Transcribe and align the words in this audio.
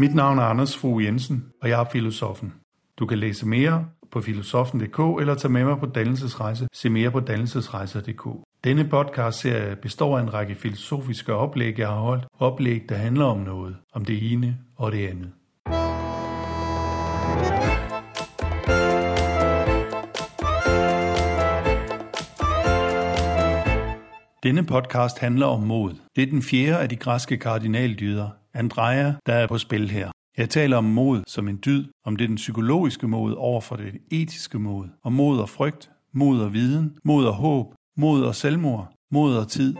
Mit 0.00 0.14
navn 0.14 0.38
er 0.38 0.42
Anders 0.42 0.76
Fogh 0.76 1.04
Jensen, 1.04 1.44
og 1.62 1.68
jeg 1.68 1.80
er 1.80 1.84
filosofen. 1.92 2.54
Du 2.98 3.06
kan 3.06 3.18
læse 3.18 3.46
mere 3.46 3.86
på 4.10 4.20
filosofen.dk 4.20 5.20
eller 5.20 5.34
tage 5.34 5.52
med 5.52 5.64
mig 5.64 5.78
på 5.78 5.86
dannelsesrejse. 5.86 6.68
Se 6.72 6.90
mere 6.90 7.10
på 7.10 7.20
dannelsesrejser.dk. 7.20 8.28
Denne 8.64 8.88
podcast-serie 8.88 9.76
består 9.76 10.18
af 10.18 10.22
en 10.22 10.34
række 10.34 10.54
filosofiske 10.54 11.34
oplæg, 11.34 11.78
jeg 11.78 11.88
har 11.88 12.00
holdt. 12.00 12.24
Oplæg, 12.38 12.88
der 12.88 12.94
handler 12.94 13.24
om 13.24 13.38
noget. 13.38 13.76
Om 13.92 14.04
det 14.04 14.32
ene 14.32 14.58
og 14.76 14.92
det 14.92 15.06
andet. 15.08 15.32
Denne 24.42 24.66
podcast 24.66 25.18
handler 25.18 25.46
om 25.46 25.60
mod. 25.60 25.94
Det 26.16 26.22
er 26.22 26.30
den 26.30 26.42
fjerde 26.42 26.78
af 26.78 26.88
de 26.88 26.96
græske 26.96 27.36
kardinaldyder, 27.36 28.28
Andrea, 28.58 29.12
der 29.26 29.34
er 29.34 29.46
på 29.46 29.58
spil 29.58 29.90
her. 29.90 30.10
Jeg 30.38 30.50
taler 30.50 30.76
om 30.76 30.84
mod 30.84 31.22
som 31.26 31.48
en 31.48 31.58
dyd, 31.64 31.84
om 32.04 32.16
det 32.16 32.28
den 32.28 32.36
psykologiske 32.36 33.08
mod 33.08 33.34
over 33.34 33.60
for 33.60 33.76
det 33.76 33.92
etiske 34.10 34.58
mod, 34.58 34.84
om 35.04 35.12
mod 35.12 35.38
og 35.38 35.48
frygt, 35.48 35.90
mod 36.12 36.40
og 36.40 36.52
viden, 36.52 36.98
mod 37.04 37.26
og 37.26 37.34
håb, 37.34 37.74
mod 37.96 38.22
og 38.22 38.34
selvmord, 38.34 38.92
mod 39.10 39.36
og 39.36 39.48
tid. 39.48 39.74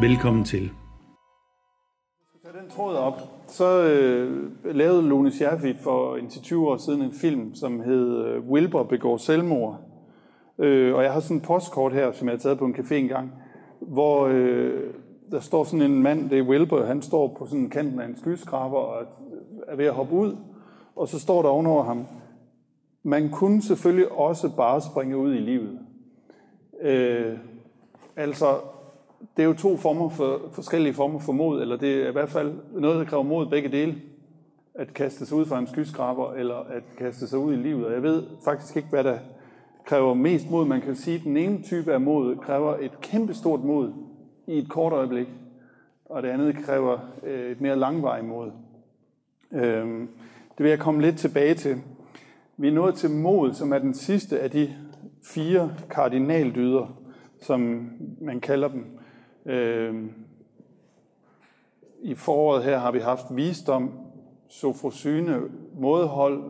Velkommen 0.00 0.44
til. 0.44 0.70
Tag 2.44 2.62
den 2.62 2.70
tråd 2.70 2.96
op. 2.96 3.20
Så 3.48 3.82
øh, 3.82 4.50
lavede 4.64 5.08
Lone 5.08 5.30
Scherfi 5.30 5.74
for 5.82 6.16
en 6.16 6.30
20 6.30 6.68
år 6.68 6.76
siden 6.76 7.02
en 7.02 7.12
film, 7.20 7.54
som 7.54 7.80
hed 7.80 8.24
øh, 8.26 8.50
Wilbur 8.50 8.82
begår 8.82 9.16
selvmord. 9.16 9.80
Øh, 10.58 10.94
og 10.94 11.02
jeg 11.02 11.12
har 11.12 11.20
sådan 11.20 11.36
en 11.36 11.40
postkort 11.40 11.92
her, 11.92 12.12
som 12.12 12.28
jeg 12.28 12.32
har 12.32 12.38
taget 12.38 12.58
på 12.58 12.64
en 12.64 12.74
café 12.74 12.94
engang, 12.94 13.32
hvor 13.80 14.26
øh, 14.26 14.94
der 15.30 15.40
står 15.40 15.64
sådan 15.64 15.90
en 15.90 16.02
mand, 16.02 16.30
det 16.30 16.38
er 16.38 16.42
Wilbur, 16.42 16.84
han 16.84 17.02
står 17.02 17.36
på 17.38 17.46
sådan 17.46 17.70
kanten 17.70 18.00
af 18.00 18.06
en 18.06 18.16
skyskraber 18.16 18.76
og 18.76 19.04
er 19.68 19.76
ved 19.76 19.84
at 19.84 19.94
hoppe 19.94 20.14
ud. 20.14 20.36
Og 20.96 21.08
så 21.08 21.18
står 21.18 21.42
der 21.42 21.48
ovenover 21.48 21.84
ham, 21.84 22.06
man 23.02 23.30
kunne 23.30 23.62
selvfølgelig 23.62 24.12
også 24.12 24.56
bare 24.56 24.80
springe 24.80 25.16
ud 25.16 25.34
i 25.34 25.38
livet. 25.38 25.78
Øh, 26.82 27.38
altså, 28.16 28.56
det 29.36 29.42
er 29.42 29.46
jo 29.46 29.54
to 29.54 29.76
former 29.76 30.08
for, 30.08 30.40
forskellige 30.52 30.94
former 30.94 31.18
for 31.18 31.32
mod, 31.32 31.62
eller 31.62 31.76
det 31.76 31.94
er 31.94 32.08
i 32.08 32.12
hvert 32.12 32.28
fald 32.28 32.52
noget, 32.72 32.98
der 32.98 33.04
kræver 33.04 33.22
mod 33.22 33.46
begge 33.46 33.68
dele. 33.68 33.94
At 34.74 34.94
kaste 34.94 35.26
sig 35.26 35.36
ud 35.36 35.46
fra 35.46 35.58
en 35.58 35.66
skyskraber, 35.66 36.32
eller 36.32 36.56
at 36.56 36.82
kaste 36.98 37.28
sig 37.28 37.38
ud 37.38 37.52
i 37.52 37.56
livet. 37.56 37.86
Og 37.86 37.92
jeg 37.92 38.02
ved 38.02 38.22
faktisk 38.44 38.76
ikke, 38.76 38.88
hvad 38.88 39.04
der 39.04 39.18
kræver 39.84 40.14
mest 40.14 40.50
mod. 40.50 40.66
Man 40.66 40.80
kan 40.80 40.96
sige, 40.96 41.16
at 41.16 41.24
den 41.24 41.36
ene 41.36 41.62
type 41.62 41.92
af 41.92 42.00
mod 42.00 42.36
kræver 42.36 42.76
et 42.80 43.00
kæmpestort 43.00 43.64
mod 43.64 43.92
i 44.48 44.58
et 44.58 44.68
kort 44.68 44.92
øjeblik, 44.92 45.28
og 46.04 46.22
det 46.22 46.28
andet 46.28 46.56
kræver 46.64 46.98
øh, 47.22 47.50
et 47.50 47.60
mere 47.60 47.76
langvarigt 47.76 48.26
mod. 48.26 48.50
Øhm, 49.52 50.08
det 50.50 50.64
vil 50.64 50.68
jeg 50.68 50.78
komme 50.78 51.02
lidt 51.02 51.18
tilbage 51.18 51.54
til. 51.54 51.76
Vi 52.56 52.68
er 52.68 52.72
nået 52.72 52.94
til 52.94 53.10
mod, 53.10 53.52
som 53.52 53.72
er 53.72 53.78
den 53.78 53.94
sidste 53.94 54.40
af 54.40 54.50
de 54.50 54.74
fire 55.24 55.74
kardinaldyder, 55.90 57.00
som 57.40 57.90
man 58.20 58.40
kalder 58.40 58.68
dem. 58.68 58.84
Øhm, 59.46 60.12
I 62.02 62.14
foråret 62.14 62.64
her 62.64 62.78
har 62.78 62.92
vi 62.92 62.98
haft 62.98 63.26
visdom, 63.30 63.92
sofrosyne, 64.48 65.40
mådehold, 65.74 66.42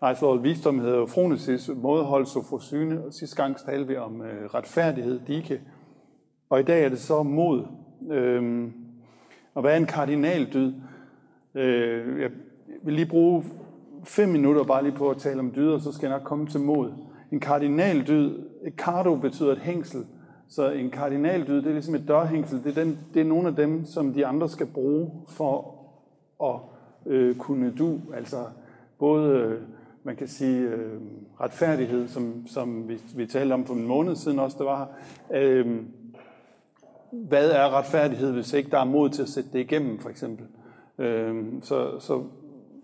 Nej, 0.00 0.14
så 0.14 0.36
visdom 0.36 0.78
hedder 0.78 1.06
fronesis, 1.06 1.70
mådehold, 1.76 2.26
sofrosyne, 2.26 3.04
og 3.04 3.12
sidste 3.12 3.36
gang 3.36 3.56
talte 3.56 3.88
vi 3.88 3.96
om 3.96 4.22
øh, 4.22 4.54
retfærdighed, 4.54 5.20
dike. 5.26 5.60
Og 6.50 6.60
i 6.60 6.62
dag 6.62 6.84
er 6.84 6.88
det 6.88 6.98
så 6.98 7.22
mod. 7.22 7.64
Øhm, 8.10 8.72
og 9.54 9.62
hvad 9.62 9.72
er 9.72 9.76
en 9.76 9.86
kardinaldyd? 9.86 10.72
Øh, 11.54 12.20
jeg 12.20 12.30
vil 12.82 12.94
lige 12.94 13.06
bruge 13.06 13.44
fem 14.04 14.28
minutter 14.28 14.64
bare 14.64 14.82
lige 14.82 14.96
på 14.96 15.10
at 15.10 15.16
tale 15.16 15.40
om 15.40 15.52
dyder, 15.56 15.78
så 15.78 15.92
skal 15.92 16.08
jeg 16.08 16.18
nok 16.18 16.26
komme 16.26 16.46
til 16.46 16.60
mod. 16.60 16.92
En 17.32 17.40
kardinaldyd, 17.40 18.38
et 18.64 18.72
cardo 18.76 19.16
betyder 19.16 19.52
et 19.52 19.58
hængsel, 19.58 20.06
så 20.48 20.70
en 20.70 20.90
kardinaldyd, 20.90 21.56
det 21.56 21.66
er 21.66 21.72
ligesom 21.72 21.94
et 21.94 22.08
dørhængsel. 22.08 22.64
Det 22.64 22.78
er, 22.78 22.84
den, 22.84 22.98
det 23.14 23.20
er 23.20 23.24
nogle 23.24 23.48
af 23.48 23.56
dem, 23.56 23.84
som 23.84 24.12
de 24.12 24.26
andre 24.26 24.48
skal 24.48 24.66
bruge 24.66 25.10
for 25.28 25.74
at 26.44 26.60
øh, 27.12 27.36
kunne 27.36 27.74
du. 27.78 28.00
Altså 28.14 28.36
både, 28.98 29.32
øh, 29.32 29.60
man 30.04 30.16
kan 30.16 30.28
sige, 30.28 30.60
øh, 30.60 31.00
retfærdighed, 31.40 32.08
som, 32.08 32.46
som 32.46 32.88
vi, 32.88 33.00
vi 33.16 33.26
talte 33.26 33.52
om 33.52 33.64
for 33.64 33.74
en 33.74 33.86
måned 33.86 34.16
siden 34.16 34.38
også, 34.38 34.56
der 34.58 34.64
var 34.64 34.88
øh, 35.34 35.76
hvad 37.12 37.50
er 37.50 37.76
retfærdighed, 37.76 38.32
hvis 38.32 38.52
ikke 38.52 38.70
der 38.70 38.78
er 38.78 38.84
mod 38.84 39.10
til 39.10 39.22
at 39.22 39.28
sætte 39.28 39.50
det 39.52 39.58
igennem, 39.58 39.98
for 39.98 40.08
eksempel. 40.08 40.46
Øh, 40.98 41.44
så, 41.62 42.00
så, 42.00 42.22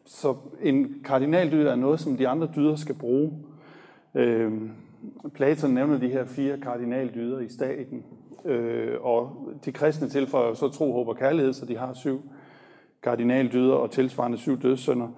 så 0.07 0.37
en 0.62 0.95
kardinaldyd 1.05 1.67
er 1.67 1.77
noget, 1.77 2.01
som 2.01 2.17
de 2.17 2.29
andre 2.29 2.49
dyder 2.57 2.77
skal 2.77 2.95
bruge. 2.95 3.33
Øh, 4.15 4.53
Platon 5.34 5.71
nævner 5.71 5.99
de 5.99 6.09
her 6.09 6.25
fire 6.25 6.59
kardinaldyder 6.61 7.41
i 7.41 7.49
staten, 7.49 8.03
øh, 8.45 8.95
og 9.01 9.37
de 9.65 9.73
kristne 9.73 10.09
tilføjer 10.09 10.55
så 10.55 10.69
tro, 10.69 10.93
håb 10.93 11.09
og 11.09 11.17
kærlighed, 11.17 11.53
så 11.53 11.67
de 11.67 11.77
har 11.77 11.93
syv 11.93 12.23
kardinaldyder 13.03 13.75
og 13.75 13.91
tilsvarende 13.91 14.39
syv 14.39 14.61
dødssynder. 14.61 15.09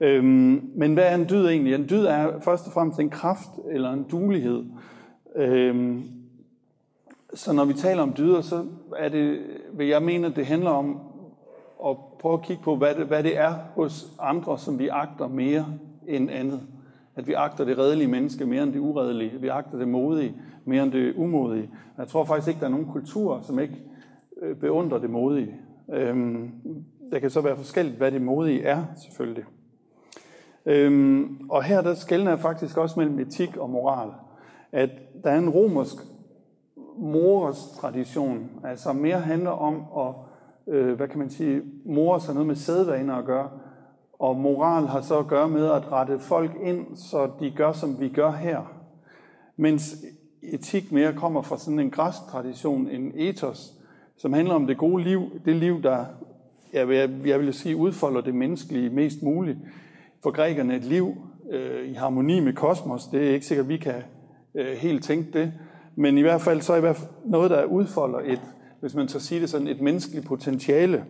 Øhm, 0.00 0.70
men 0.74 0.94
hvad 0.94 1.04
er 1.04 1.14
en 1.14 1.26
dyd 1.30 1.46
egentlig? 1.46 1.74
En 1.74 1.86
dyd 1.90 2.04
er 2.04 2.40
først 2.40 2.66
og 2.66 2.72
fremmest 2.72 3.00
en 3.00 3.10
kraft 3.10 3.48
eller 3.70 3.92
en 3.92 4.02
dulighed. 4.10 4.64
Øhm, 5.36 6.02
så 7.36 7.52
når 7.52 7.64
vi 7.64 7.74
taler 7.74 8.02
om 8.02 8.14
dyder, 8.16 8.40
så 8.40 8.64
er 8.96 9.08
det, 9.08 9.40
vil 9.72 9.86
jeg 9.86 10.02
mene, 10.02 10.26
at 10.26 10.36
det 10.36 10.46
handler 10.46 10.70
om 10.70 11.00
at 11.86 11.96
prøve 12.20 12.34
at 12.34 12.42
kigge 12.42 12.62
på, 12.62 12.76
hvad 12.76 12.94
det, 12.94 13.06
hvad 13.06 13.22
det 13.22 13.38
er 13.38 13.54
hos 13.74 14.06
andre, 14.20 14.58
som 14.58 14.78
vi 14.78 14.88
agter 14.88 15.28
mere 15.28 15.66
end 16.06 16.30
andet. 16.30 16.60
At 17.16 17.26
vi 17.26 17.32
agter 17.32 17.64
det 17.64 17.78
redelige 17.78 18.08
menneske 18.08 18.46
mere 18.46 18.62
end 18.62 18.72
det 18.72 18.78
uredelige. 18.78 19.32
Vi 19.40 19.48
agter 19.48 19.78
det 19.78 19.88
modige 19.88 20.34
mere 20.64 20.82
end 20.82 20.92
det 20.92 21.14
umodige. 21.16 21.70
Jeg 21.98 22.08
tror 22.08 22.24
faktisk 22.24 22.48
ikke, 22.48 22.60
der 22.60 22.66
er 22.66 22.70
nogen 22.70 22.86
kultur, 22.86 23.40
som 23.42 23.58
ikke 23.58 23.76
øh, 24.42 24.56
beundrer 24.56 24.98
det 24.98 25.10
modige. 25.10 25.54
Øhm, 25.92 26.50
der 27.12 27.18
kan 27.18 27.30
så 27.30 27.40
være 27.40 27.56
forskelligt, 27.56 27.96
hvad 27.96 28.10
det 28.10 28.22
modige 28.22 28.62
er, 28.62 28.84
selvfølgelig. 29.04 29.44
Øhm, 30.66 31.40
og 31.48 31.62
her 31.62 31.80
der 31.80 31.94
skældner 31.94 32.30
jeg 32.30 32.40
faktisk 32.40 32.76
også 32.76 32.98
mellem 32.98 33.18
etik 33.18 33.56
og 33.56 33.70
moral. 33.70 34.10
At 34.72 34.90
der 35.24 35.30
er 35.30 35.38
en 35.38 35.50
romersk 35.50 35.96
mors 36.98 37.70
tradition, 37.80 38.50
altså 38.64 38.92
mere 38.92 39.20
handler 39.20 39.50
om 39.50 39.84
at, 39.98 40.14
øh, 40.74 40.94
hvad 40.96 41.08
kan 41.08 41.18
man 41.18 41.30
sige, 41.30 41.62
mores 41.84 42.26
har 42.26 42.32
noget 42.32 42.46
med 42.46 42.56
sædvaner 42.56 43.14
at 43.14 43.24
gøre, 43.24 43.48
og 44.18 44.36
moral 44.36 44.86
har 44.86 45.00
så 45.00 45.18
at 45.18 45.26
gøre 45.26 45.48
med 45.48 45.66
at 45.66 45.92
rette 45.92 46.18
folk 46.18 46.50
ind, 46.62 46.96
så 46.96 47.30
de 47.40 47.50
gør, 47.50 47.72
som 47.72 48.00
vi 48.00 48.08
gør 48.08 48.30
her. 48.30 48.72
Mens 49.56 49.96
etik 50.42 50.92
mere 50.92 51.12
kommer 51.12 51.42
fra 51.42 51.58
sådan 51.58 51.80
en 51.80 51.90
græsk 51.90 52.18
tradition, 52.30 52.88
en 52.88 53.12
ethos, 53.14 53.72
som 54.16 54.32
handler 54.32 54.54
om 54.54 54.66
det 54.66 54.78
gode 54.78 55.02
liv, 55.02 55.22
det 55.44 55.56
liv, 55.56 55.82
der, 55.82 56.04
jeg 56.72 56.88
vil, 56.88 57.22
jeg 57.26 57.40
vil 57.40 57.54
sige, 57.54 57.76
udfolder 57.76 58.20
det 58.20 58.34
menneskelige 58.34 58.90
mest 58.90 59.22
muligt. 59.22 59.58
For 60.22 60.30
grækerne 60.30 60.76
et 60.76 60.84
liv 60.84 61.14
øh, 61.50 61.88
i 61.88 61.92
harmoni 61.92 62.40
med 62.40 62.52
kosmos, 62.52 63.06
det 63.06 63.28
er 63.28 63.34
ikke 63.34 63.46
sikkert, 63.46 63.68
vi 63.68 63.76
kan 63.76 64.02
øh, 64.54 64.76
helt 64.76 65.04
tænke 65.04 65.38
det, 65.38 65.52
men 65.98 66.18
i 66.18 66.20
hvert 66.20 66.40
fald 66.40 66.60
så 66.60 66.72
er 66.72 66.80
det 66.80 67.08
noget, 67.24 67.50
der 67.50 67.64
udfolder 67.64 68.18
et, 68.18 68.40
hvis 68.80 68.94
man 68.94 69.08
så 69.08 69.20
siger 69.20 69.40
det 69.40 69.50
sådan, 69.50 69.68
et 69.68 69.80
menneskeligt 69.80 70.26
potentiale. 70.26 71.04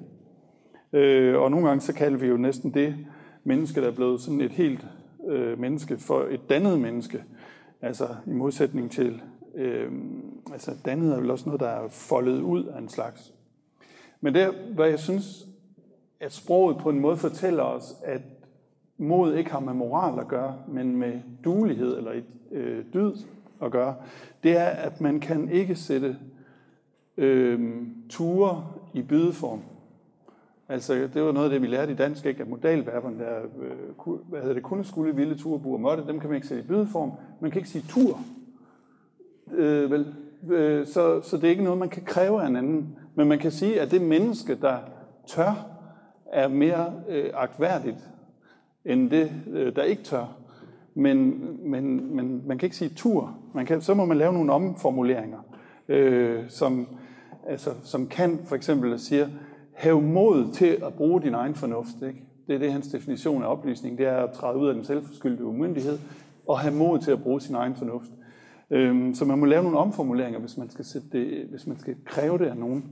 Øh, 0.93 1.41
og 1.41 1.51
nogle 1.51 1.69
gange 1.69 1.81
så 1.81 1.93
kalder 1.93 2.19
vi 2.19 2.27
jo 2.27 2.37
næsten 2.37 2.75
det 2.75 2.97
menneske, 3.45 3.81
der 3.81 3.87
er 3.87 3.95
blevet 3.95 4.21
sådan 4.21 4.41
et 4.41 4.51
helt 4.51 4.87
øh, 5.29 5.59
menneske 5.59 5.99
for 5.99 6.27
et 6.31 6.51
dannet 6.51 6.81
menneske. 6.81 7.25
Altså 7.83 8.07
i 8.27 8.31
modsætning 8.31 8.91
til, 8.91 9.23
øh, 9.55 9.93
altså 10.53 10.71
dannet 10.85 11.13
er 11.13 11.21
vel 11.21 11.31
også 11.31 11.47
noget, 11.47 11.61
der 11.61 11.69
er 11.69 11.89
foldet 11.89 12.41
ud 12.41 12.65
af 12.65 12.79
en 12.79 12.89
slags. 12.89 13.33
Men 14.21 14.35
det, 14.35 14.55
hvad 14.75 14.89
jeg 14.89 14.99
synes, 14.99 15.47
at 16.21 16.33
sproget 16.33 16.79
på 16.79 16.91
en 16.91 17.01
måde 17.01 17.17
fortæller 17.17 17.63
os, 17.63 17.95
at 18.05 18.21
mod 18.99 19.35
ikke 19.35 19.51
har 19.51 19.61
med 19.61 19.75
moral 19.75 20.21
at 20.21 20.29
gøre, 20.29 20.57
men 20.69 20.97
med 20.97 21.21
dulighed 21.45 21.97
eller 21.97 22.13
et 22.13 22.25
øh, 22.53 22.85
dyd 22.95 23.13
at 23.63 23.71
gøre, 23.71 23.95
det 24.43 24.57
er, 24.57 24.67
at 24.67 25.01
man 25.01 25.21
kan 25.21 25.49
ikke 25.49 25.75
sætte 25.75 26.17
øh, 27.17 27.61
ture 28.09 28.67
i 28.95 29.03
bydeform. 29.03 29.61
Altså, 30.69 31.09
det 31.15 31.23
var 31.23 31.33
noget 31.33 31.47
af 31.47 31.51
det, 31.51 31.63
vi 31.63 31.67
lærte 31.67 31.93
i 31.93 31.97
dansk, 31.97 32.27
ikke? 32.27 32.43
at 32.43 32.49
modalverberne, 32.49 33.19
der 33.19 33.39
øh, 33.39 34.19
hvad 34.29 34.41
hedder 34.41 34.55
det, 34.55 34.63
kunne 34.63 34.85
skulle, 34.85 35.17
ville, 35.17 35.39
ture, 35.39 35.61
bur, 35.61 35.79
måtte, 35.79 36.07
dem 36.07 36.21
kan 36.21 36.29
man 36.31 36.37
ikke 36.37 36.49
sætte 36.49 36.65
i 36.65 36.67
bydeform. 36.67 37.13
Man 37.41 37.51
kan 37.51 37.59
ikke 37.59 37.69
sige 37.69 37.85
tur. 37.89 38.21
Øh, 39.53 39.91
vel? 39.91 40.15
Øh, 40.51 40.87
så, 40.87 41.21
så 41.23 41.37
det 41.37 41.45
er 41.45 41.51
ikke 41.51 41.65
noget, 41.65 41.79
man 41.79 41.89
kan 41.89 42.05
kræve 42.05 42.43
af 42.43 42.47
en 42.47 42.57
anden. 42.57 42.99
Men 43.15 43.29
man 43.29 43.39
kan 43.39 43.51
sige, 43.51 43.81
at 43.81 43.91
det 43.91 44.03
menneske, 44.03 44.55
der 44.55 44.79
tør, 45.27 45.67
er 46.33 46.49
mere 46.49 46.93
øh, 47.09 47.31
agtværdigt, 47.35 48.11
end 48.85 49.11
det, 49.11 49.33
øh, 49.51 49.77
der 49.77 49.83
ikke 49.83 50.03
tør. 50.03 50.37
Men, 50.95 51.41
men, 51.71 52.17
men 52.17 52.43
man 52.47 52.59
kan 52.59 52.67
ikke 52.67 52.77
sige 52.77 52.95
tur. 52.97 53.39
Man 53.57 53.67
kan, 53.67 53.81
så 53.81 53.95
må 53.95 54.05
man 54.05 54.19
lave 54.19 54.33
nogle 54.33 54.53
omformuleringer, 54.53 55.39
øh, 55.89 56.45
som, 56.49 56.87
altså, 57.47 57.71
som 57.83 58.07
kan 58.07 58.39
for 58.45 58.57
eksempel 58.57 58.99
sige, 58.99 59.27
have 59.75 60.03
mod 60.03 60.53
til 60.53 60.79
at 60.87 60.95
bruge 60.95 61.23
din 61.23 61.35
egen 61.35 61.55
fornuft. 61.55 62.03
Ikke? 62.03 62.23
Det 62.47 62.55
er 62.55 62.59
det, 62.59 62.73
hans 62.73 62.89
definition 62.89 63.43
af 63.43 63.47
oplysning, 63.47 63.99
det 63.99 64.07
er 64.07 64.17
at 64.17 64.33
træde 64.33 64.59
ud 64.59 64.69
af 64.69 64.75
den 64.75 64.85
selvforskyldte 64.85 65.45
umyndighed 65.45 65.99
og 66.49 66.59
have 66.59 66.75
mod 66.75 66.99
til 66.99 67.11
at 67.11 67.23
bruge 67.23 67.41
sin 67.41 67.55
egen 67.55 67.75
fornuft. 67.75 68.11
Øh, 68.71 69.15
så 69.15 69.25
man 69.25 69.39
må 69.39 69.47
lave 69.47 69.63
nogle 69.63 69.79
omformuleringer, 69.79 70.41
hvis 70.41 70.57
man 70.57 70.71
skal, 70.71 70.85
sætte 70.85 71.09
det, 71.13 71.47
hvis 71.51 71.67
man 71.67 71.79
skal 71.79 71.95
kræve 72.05 72.39
det 72.39 72.47
af 72.47 72.57
nogen. 72.57 72.85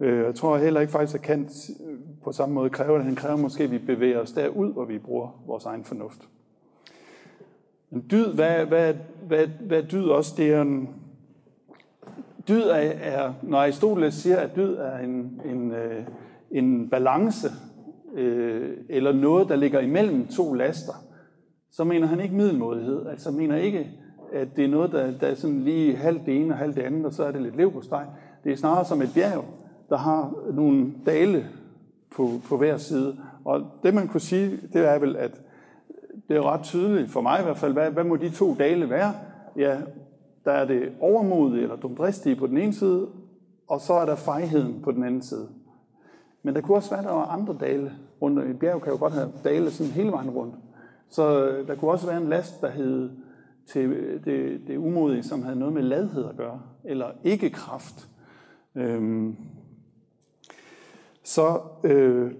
Øh, 0.00 0.24
jeg 0.24 0.34
tror 0.34 0.56
heller 0.56 0.80
ikke 0.80 0.92
faktisk, 0.92 1.14
at 1.14 1.22
Kant 1.22 1.70
øh, 1.86 1.98
på 2.24 2.32
samme 2.32 2.54
måde 2.54 2.70
kræver 2.70 2.96
det. 2.96 3.04
Han 3.04 3.16
kræver 3.16 3.36
måske, 3.36 3.64
at 3.64 3.70
vi 3.70 3.78
bevæger 3.78 4.18
os 4.20 4.32
derud, 4.32 4.72
hvor 4.72 4.84
vi 4.84 4.98
bruger 4.98 5.42
vores 5.46 5.64
egen 5.64 5.84
fornuft. 5.84 6.28
Men 7.90 8.04
dyd, 8.10 8.26
hvad, 8.26 8.66
hvad, 8.66 8.94
hvad, 9.26 9.46
hvad 9.60 9.82
dyd 9.82 10.04
også? 10.04 10.34
Det 10.36 10.52
er 10.52 10.62
en, 10.62 10.88
dyd 12.48 12.62
er, 12.62 12.74
er, 13.00 13.32
når 13.42 13.58
Aristoteles 13.58 14.14
siger, 14.14 14.36
at 14.36 14.56
dyd 14.56 14.76
er 14.76 14.98
en, 14.98 15.40
en, 15.44 15.72
øh, 15.72 16.04
en 16.50 16.88
balance, 16.90 17.48
øh, 18.14 18.76
eller 18.88 19.12
noget, 19.12 19.48
der 19.48 19.56
ligger 19.56 19.80
imellem 19.80 20.26
to 20.26 20.54
laster, 20.54 20.92
så 21.72 21.84
mener 21.84 22.06
han 22.06 22.20
ikke 22.20 22.34
middelmådighed. 22.34 23.06
Altså 23.06 23.30
mener 23.30 23.56
ikke, 23.56 23.90
at 24.32 24.56
det 24.56 24.64
er 24.64 24.68
noget, 24.68 24.92
der, 24.92 25.18
der 25.18 25.26
er 25.26 25.34
sådan 25.34 25.60
lige 25.60 25.96
halvt 25.96 26.26
det 26.26 26.36
ene 26.36 26.54
og 26.54 26.58
halvt 26.58 26.76
det 26.76 26.82
andet, 26.82 27.06
og 27.06 27.12
så 27.12 27.24
er 27.24 27.32
det 27.32 27.42
lidt 27.42 27.56
lev 27.56 27.72
på 27.72 27.80
steg. 27.80 28.06
Det 28.44 28.52
er 28.52 28.56
snarere 28.56 28.84
som 28.84 29.02
et 29.02 29.10
bjerg, 29.14 29.44
der 29.88 29.96
har 29.96 30.34
nogle 30.52 30.92
dale 31.06 31.46
på, 32.16 32.30
på 32.48 32.56
hver 32.56 32.76
side. 32.76 33.16
Og 33.44 33.62
det 33.82 33.94
man 33.94 34.08
kunne 34.08 34.20
sige, 34.20 34.58
det 34.72 34.88
er 34.88 34.98
vel, 34.98 35.16
at 35.16 35.40
det 36.30 36.38
er 36.38 36.52
ret 36.52 36.62
tydeligt, 36.62 37.10
for 37.10 37.20
mig 37.20 37.40
i 37.40 37.42
hvert 37.42 37.56
fald, 37.56 37.72
hvad, 37.72 37.90
hvad 37.90 38.04
må 38.04 38.16
de 38.16 38.30
to 38.30 38.54
dale 38.54 38.90
være? 38.90 39.14
Ja, 39.56 39.80
der 40.44 40.52
er 40.52 40.64
det 40.64 40.92
overmodige 41.00 41.62
eller 41.62 41.76
dumdristige 41.76 42.36
på 42.36 42.46
den 42.46 42.58
ene 42.58 42.72
side, 42.72 43.08
og 43.68 43.80
så 43.80 43.92
er 43.92 44.06
der 44.06 44.16
fejheden 44.16 44.80
på 44.82 44.92
den 44.92 45.04
anden 45.04 45.22
side. 45.22 45.48
Men 46.42 46.54
der 46.54 46.60
kunne 46.60 46.76
også 46.76 46.90
være, 46.90 47.02
der 47.02 47.12
var 47.12 47.26
andre 47.26 47.56
dale 47.60 47.92
rundt. 48.22 48.50
Et 48.50 48.58
bjerg 48.58 48.82
kan 48.82 48.92
jo 48.92 48.98
godt 48.98 49.12
have 49.12 49.32
dale 49.44 49.70
sådan 49.70 49.92
hele 49.92 50.12
vejen 50.12 50.30
rundt. 50.30 50.54
Så 51.08 51.46
øh, 51.46 51.66
der 51.66 51.74
kunne 51.74 51.90
også 51.90 52.06
være 52.06 52.16
en 52.16 52.28
last, 52.28 52.60
der 52.60 52.70
hed 52.70 53.10
til 53.66 53.84
øh, 53.84 54.24
det, 54.24 54.60
det 54.66 54.76
umodige, 54.76 55.22
som 55.22 55.42
havde 55.42 55.58
noget 55.58 55.74
med 55.74 55.82
ladhed 55.82 56.24
at 56.28 56.36
gøre, 56.36 56.60
eller 56.84 57.10
ikke 57.24 57.50
kraft. 57.50 58.08
Øhm, 58.74 59.36
så 61.22 61.60
øh, 61.84 62.32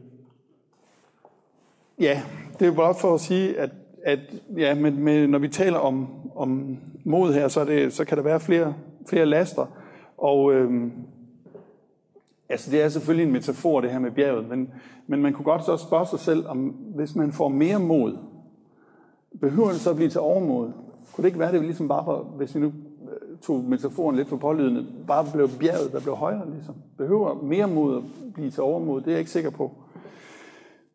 ja, 2.00 2.22
det 2.58 2.68
er 2.68 2.72
bare 2.72 2.94
for 2.94 3.14
at 3.14 3.20
sige, 3.20 3.58
at, 3.58 3.70
at 4.04 4.18
ja, 4.56 4.74
men, 4.74 5.02
men 5.02 5.30
når 5.30 5.38
vi 5.38 5.48
taler 5.48 5.78
om, 5.78 6.08
om 6.36 6.78
mod 7.04 7.32
her, 7.32 7.48
så, 7.48 7.60
er 7.60 7.64
det, 7.64 7.92
så 7.92 8.04
kan 8.04 8.16
der 8.16 8.22
være 8.22 8.40
flere, 8.40 8.74
flere 9.08 9.26
laster. 9.26 9.66
Og 10.18 10.52
øhm, 10.52 10.92
altså, 12.48 12.70
det 12.70 12.82
er 12.82 12.88
selvfølgelig 12.88 13.26
en 13.26 13.32
metafor, 13.32 13.80
det 13.80 13.90
her 13.90 13.98
med 13.98 14.10
bjerget, 14.10 14.48
men, 14.48 14.70
men 15.06 15.22
man 15.22 15.32
kunne 15.32 15.44
godt 15.44 15.64
så 15.64 15.76
spørge 15.76 16.06
sig 16.06 16.18
selv, 16.18 16.48
om 16.48 16.58
hvis 16.94 17.14
man 17.14 17.32
får 17.32 17.48
mere 17.48 17.78
mod, 17.78 18.18
behøver 19.40 19.68
det 19.68 19.80
så 19.80 19.90
at 19.90 19.96
blive 19.96 20.10
til 20.10 20.20
overmod? 20.20 20.72
Kunne 21.12 21.22
det 21.22 21.28
ikke 21.28 21.38
være, 21.38 21.52
det 21.52 21.62
ligesom 21.62 21.88
bare 21.88 22.04
for, 22.04 22.22
hvis 22.36 22.54
vi 22.54 22.60
nu 22.60 22.66
øh, 22.66 23.38
tog 23.38 23.64
metaforen 23.64 24.16
lidt 24.16 24.28
for 24.28 24.36
pålydende, 24.36 24.86
bare 25.06 25.26
blev 25.34 25.48
bjerget, 25.60 25.92
der 25.92 26.00
blev 26.00 26.14
højere 26.14 26.50
ligesom? 26.50 26.74
Behøver 26.98 27.42
mere 27.42 27.68
mod 27.68 27.96
at 27.96 28.02
blive 28.34 28.50
til 28.50 28.62
overmod? 28.62 29.00
Det 29.00 29.06
er 29.06 29.10
jeg 29.10 29.18
ikke 29.18 29.30
sikker 29.30 29.50
på. 29.50 29.72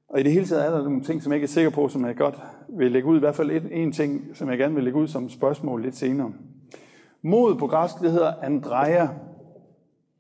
Og 0.09 0.19
i 0.19 0.23
det 0.23 0.31
hele 0.31 0.45
taget 0.45 0.65
er 0.65 0.69
der 0.69 0.83
nogle 0.83 1.03
ting, 1.03 1.23
som 1.23 1.31
jeg 1.31 1.37
ikke 1.37 1.45
er 1.45 1.49
sikker 1.49 1.69
på, 1.69 1.87
som 1.87 2.05
jeg 2.05 2.15
godt 2.15 2.35
vil 2.69 2.91
lægge 2.91 3.07
ud. 3.07 3.17
I 3.17 3.19
hvert 3.19 3.35
fald 3.35 3.51
et, 3.51 3.67
en 3.71 3.91
ting, 3.91 4.21
som 4.33 4.49
jeg 4.49 4.57
gerne 4.57 4.75
vil 4.75 4.83
lægge 4.83 4.99
ud 4.99 5.07
som 5.07 5.29
spørgsmål 5.29 5.81
lidt 5.81 5.95
senere. 5.95 6.33
Mod 7.21 7.55
på 7.55 7.67
græsk, 7.67 7.99
det 8.01 8.11
hedder 8.11 8.33
andreia, 8.41 9.09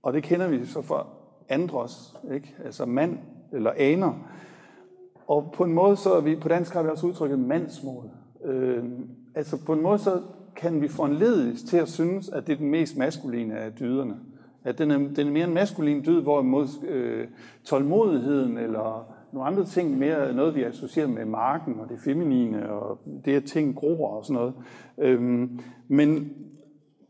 og 0.03 0.13
det 0.13 0.23
kender 0.23 0.47
vi 0.47 0.65
så 0.65 0.81
fra 0.81 1.07
andros, 1.49 2.15
ikke? 2.33 2.55
altså 2.65 2.85
mand 2.85 3.17
eller 3.53 3.71
aner. 3.77 4.13
Og 5.27 5.53
på 5.53 5.63
en 5.63 5.73
måde, 5.73 5.95
så 5.95 6.19
vi, 6.19 6.35
på 6.35 6.47
dansk 6.47 6.73
har 6.73 6.83
vi 6.83 6.89
også 6.89 7.07
udtrykket 7.07 7.39
mandsmod. 7.39 8.03
Øh, 8.45 8.83
altså 9.35 9.65
på 9.65 9.73
en 9.73 9.81
måde, 9.81 9.99
så 9.99 10.21
kan 10.55 10.81
vi 10.81 10.87
foranledes 10.87 11.63
til 11.63 11.77
at 11.77 11.89
synes, 11.89 12.29
at 12.29 12.47
det 12.47 12.53
er 12.53 12.57
den 12.57 12.71
mest 12.71 12.97
maskuline 12.97 13.57
af 13.57 13.71
dyderne. 13.71 14.15
At 14.63 14.77
den 14.77 14.91
er, 14.91 14.97
den 14.97 15.27
er 15.27 15.31
mere 15.31 15.47
en 15.47 15.53
maskulin 15.53 16.05
dyd, 16.05 16.21
hvorimod 16.21 16.67
øh, 16.87 17.27
tålmodigheden 17.63 18.57
eller 18.57 19.14
nogle 19.35 19.49
andre 19.49 19.65
ting, 19.65 19.97
mere 19.97 20.33
noget 20.33 20.55
vi 20.55 20.63
associerer 20.63 21.07
med 21.07 21.25
marken 21.25 21.79
og 21.79 21.89
det 21.89 21.99
feminine, 21.99 22.69
og 22.69 22.99
det 23.25 23.35
at 23.35 23.43
ting 23.43 23.75
gror 23.75 24.17
og 24.17 24.25
sådan 24.25 24.33
noget. 24.33 24.53
Øhm, 24.97 25.59
men 25.87 26.33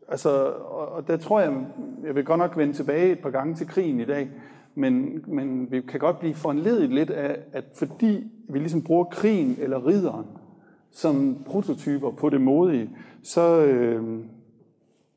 altså, 0.08 0.46
og 0.70 1.08
der 1.08 1.18
tror 1.18 1.40
jeg, 1.40 1.66
jeg 2.04 2.16
vil 2.16 2.26
godt 2.26 2.40
nok 2.40 2.58
vende 2.58 2.74
tilbage 2.74 3.12
et 3.12 3.20
par 3.20 3.30
gange 3.30 3.56
til 3.56 3.68
krigen 3.68 4.00
i 4.00 4.06
dag, 4.06 4.30
men, 4.76 5.24
men 5.28 5.72
vi 5.72 5.82
kan 5.82 6.00
godt 6.00 6.20
blive 6.20 6.34
foranledet 6.34 6.90
lidt 6.90 7.10
af, 7.10 7.38
at 7.54 7.66
fordi 7.74 8.32
vi 8.50 8.60
ligesom 8.60 8.82
bruger 8.82 9.04
krigen 9.04 9.56
eller 9.60 9.88
ridderen 9.88 10.26
som 10.92 11.44
prototyper 11.46 12.12
på 12.12 12.30
det 12.30 12.42
modige, 12.42 12.90
så 13.24 13.66
øh, 13.66 14.20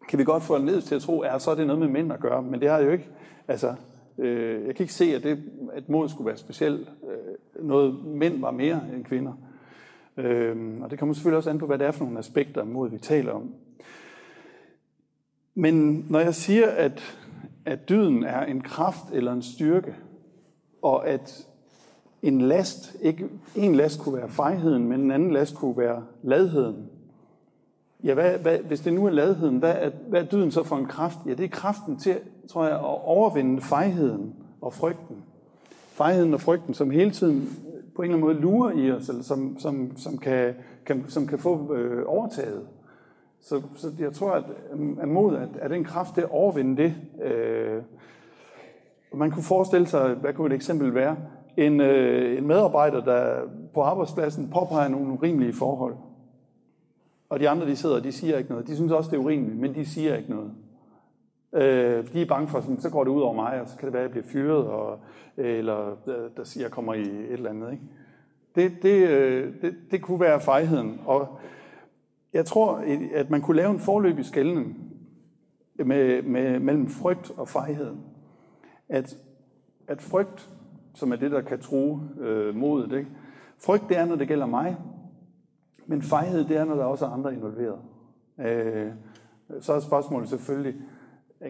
kan 0.09 0.19
vi 0.19 0.25
godt 0.25 0.43
få 0.43 0.57
en 0.57 0.81
til 0.81 0.95
at 0.95 1.03
tro, 1.03 1.21
at 1.21 1.43
så 1.43 1.51
er 1.51 1.55
det 1.55 1.67
noget 1.67 1.81
med 1.81 1.89
mænd 1.89 2.13
at 2.13 2.21
gøre, 2.21 2.43
men 2.43 2.61
det 2.61 2.71
har 2.71 2.79
jo 2.79 2.91
ikke. 2.91 3.09
Altså, 3.49 3.75
øh, 4.19 4.67
jeg 4.67 4.75
kan 4.75 4.85
ikke 4.85 4.95
se, 4.95 5.15
at, 5.15 5.23
det, 5.23 5.43
at 5.73 5.89
mod 5.89 6.09
skulle 6.09 6.27
være 6.27 6.37
specielt 6.37 6.89
øh, 7.11 7.67
noget, 7.67 8.05
mænd 8.05 8.41
var 8.41 8.51
mere 8.51 8.81
end 8.95 9.05
kvinder. 9.05 9.33
Øh, 10.17 10.57
og 10.81 10.91
det 10.91 10.99
kommer 10.99 11.15
selvfølgelig 11.15 11.37
også 11.37 11.51
an 11.51 11.59
på, 11.59 11.67
hvad 11.67 11.79
det 11.79 11.87
er 11.87 11.91
for 11.91 12.05
nogle 12.05 12.19
aspekter 12.19 12.61
af 12.61 12.67
mod, 12.67 12.91
vi 12.91 12.99
taler 12.99 13.33
om. 13.33 13.55
Men 15.55 16.07
når 16.11 16.21
jeg 16.21 16.35
siger, 16.35 16.67
at 16.67 17.19
at 17.69 17.89
dyden 17.89 18.25
er 18.25 18.45
en 18.45 18.61
kraft 18.61 19.05
eller 19.13 19.33
en 19.33 19.43
styrke, 19.43 19.95
og 20.83 21.09
at 21.09 21.47
en 22.23 22.41
last, 22.41 22.97
ikke 23.03 23.29
en 23.57 23.75
last 23.75 24.01
kunne 24.01 24.17
være 24.17 24.29
fejheden, 24.29 24.89
men 24.89 25.01
en 25.01 25.11
anden 25.11 25.33
last 25.33 25.55
kunne 25.55 25.77
være 25.77 26.05
ladheden. 26.23 26.91
Ja, 28.05 28.15
hvad, 28.15 28.39
hvad, 28.39 28.59
hvis 28.59 28.81
det 28.81 28.93
nu 28.93 29.07
er 29.07 29.11
ladheden, 29.11 29.59
hvad 29.59 29.75
er, 29.79 29.91
hvad 30.09 30.21
er 30.21 30.27
dyden 30.27 30.51
så 30.51 30.63
for 30.63 30.77
en 30.77 30.87
kraft? 30.87 31.19
Ja, 31.27 31.31
det 31.31 31.45
er 31.45 31.49
kraften 31.49 31.99
til, 31.99 32.17
tror 32.49 32.65
jeg, 32.65 32.75
at 32.75 32.85
overvinde 33.05 33.61
fejheden 33.61 34.35
og 34.61 34.73
frygten. 34.73 35.17
Fejheden 35.89 36.35
og 36.35 36.41
frygten, 36.41 36.75
som 36.75 36.91
hele 36.91 37.11
tiden 37.11 37.37
øh, 37.39 37.83
på 37.97 38.03
en 38.03 38.11
eller 38.11 38.17
anden 38.17 38.21
måde 38.21 38.41
lurer 38.41 38.73
i 38.73 38.93
os, 38.93 39.09
eller 39.09 39.23
som, 39.23 39.59
som, 39.59 39.97
som, 39.97 40.19
kan, 40.19 40.55
kan, 40.87 41.05
som 41.09 41.27
kan 41.27 41.39
få 41.39 41.75
øh, 41.75 42.05
overtaget. 42.07 42.67
Så, 43.41 43.63
så 43.77 43.93
jeg 43.99 44.13
tror, 44.13 44.31
at, 44.31 44.45
øh, 44.73 44.89
at 45.01 45.09
mod 45.09 45.37
at, 45.37 45.49
at 45.61 45.71
den 45.71 45.85
kraft 45.85 46.15
til 46.15 46.21
at 46.21 46.31
overvinde 46.31 46.83
det. 46.83 46.95
Øh, 47.25 47.83
man 49.15 49.31
kunne 49.31 49.43
forestille 49.43 49.87
sig, 49.87 50.15
hvad 50.15 50.33
kunne 50.33 50.47
et 50.47 50.57
eksempel 50.57 50.95
være? 50.95 51.17
En, 51.57 51.81
øh, 51.81 52.39
en 52.39 52.47
medarbejder, 52.47 53.05
der 53.05 53.41
på 53.75 53.83
arbejdspladsen 53.83 54.51
påpeger 54.51 54.89
nogle 54.89 55.13
urimelige 55.13 55.53
forhold. 55.53 55.95
Og 57.29 57.41
de 57.41 57.49
andre, 57.49 57.67
de 57.67 57.77
sidder, 57.77 58.01
de 58.01 58.13
siger 58.13 58.39
ikke 58.39 58.51
noget. 58.51 58.67
De 58.67 58.77
synes 58.77 58.93
også, 58.93 59.11
det 59.11 59.17
er 59.17 59.21
urimeligt, 59.21 59.61
men 59.61 59.75
de 59.75 59.87
siger 59.87 60.17
ikke 60.17 60.31
noget. 60.31 60.53
Øh, 61.53 62.13
de 62.13 62.23
er 62.23 62.27
bange 62.27 62.49
for, 62.49 62.61
sådan, 62.61 62.81
så 62.81 62.91
går 62.91 63.05
det 63.05 63.11
ud 63.11 63.21
over 63.21 63.35
mig, 63.35 63.61
og 63.61 63.69
så 63.69 63.77
kan 63.77 63.87
det 63.87 63.93
være, 63.93 64.03
at 64.03 64.07
jeg 64.07 64.11
bliver 64.11 64.33
fyret, 64.33 64.67
og, 64.67 64.99
eller 65.37 66.09
øh, 66.09 66.31
der 66.37 66.45
siger, 66.45 66.65
jeg 66.65 66.71
kommer 66.71 66.95
i 66.95 67.01
et 67.01 67.33
eller 67.33 67.51
andet. 67.51 67.73
Ikke? 67.73 67.85
Det, 68.55 68.83
det, 68.83 69.09
øh, 69.09 69.63
det, 69.63 69.75
det 69.91 70.03
kunne 70.03 70.21
være 70.21 70.41
fejheden. 70.41 71.01
Og 71.07 71.39
jeg 72.33 72.47
tror, 72.47 72.83
at 73.15 73.31
man 73.31 73.41
kunne 73.41 73.57
lave 73.57 73.71
en 73.71 73.81
forløbig 73.81 74.25
skældning 74.25 74.77
med, 75.85 76.23
med, 76.23 76.59
mellem 76.59 76.89
frygt 76.89 77.31
og 77.37 77.49
fejhed. 77.49 77.97
At, 78.89 79.17
at 79.89 80.03
frygt, 80.03 80.51
som 80.95 81.13
er 81.13 81.17
det, 81.17 81.31
der 81.31 81.41
kan 81.41 81.61
true 81.61 82.09
øh, 82.21 82.55
modet, 82.55 82.99
ikke? 82.99 83.11
frygt 83.59 83.89
det 83.89 83.97
er, 83.97 84.05
når 84.05 84.17
det 84.17 84.29
gælder 84.29 84.47
mig, 84.47 84.77
men 85.89 86.03
fejhed 86.03 86.45
det 86.45 86.57
er, 86.57 86.65
når 86.65 86.75
der 86.75 86.85
også 86.85 87.07
er 87.07 87.11
andre 87.11 87.35
involveret. 87.35 87.79
Øh, 88.39 88.93
så 89.61 89.73
er 89.73 89.81
spørgsmålet 89.81 90.29
selvfølgelig, 90.29 90.75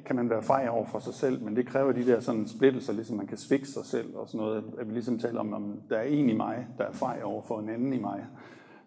kan 0.07 0.17
man 0.17 0.31
være 0.31 0.43
fej 0.43 0.69
over 0.71 0.87
for 0.87 0.99
sig 0.99 1.15
selv, 1.15 1.43
men 1.43 1.57
det 1.57 1.67
kræver 1.67 1.93
de 1.93 2.07
der 2.07 2.21
sådan 2.21 2.47
splittelser, 2.47 2.93
ligesom 2.93 3.17
man 3.17 3.27
kan 3.27 3.37
svikse 3.37 3.73
sig 3.73 3.85
selv 3.85 4.17
og 4.17 4.29
sådan 4.29 4.39
noget, 4.39 4.65
at 4.79 4.89
vi 4.89 4.93
ligesom 4.93 5.19
taler 5.19 5.41
om, 5.41 5.53
om 5.53 5.81
der 5.91 5.97
er 5.97 6.03
en 6.03 6.31
i 6.31 6.35
mig, 6.35 6.67
der 6.79 6.85
er 6.85 6.93
fej 6.93 7.21
over 7.25 7.43
for 7.43 7.59
en 7.59 7.69
anden 7.69 7.93
i 7.93 7.99
mig. 7.99 8.25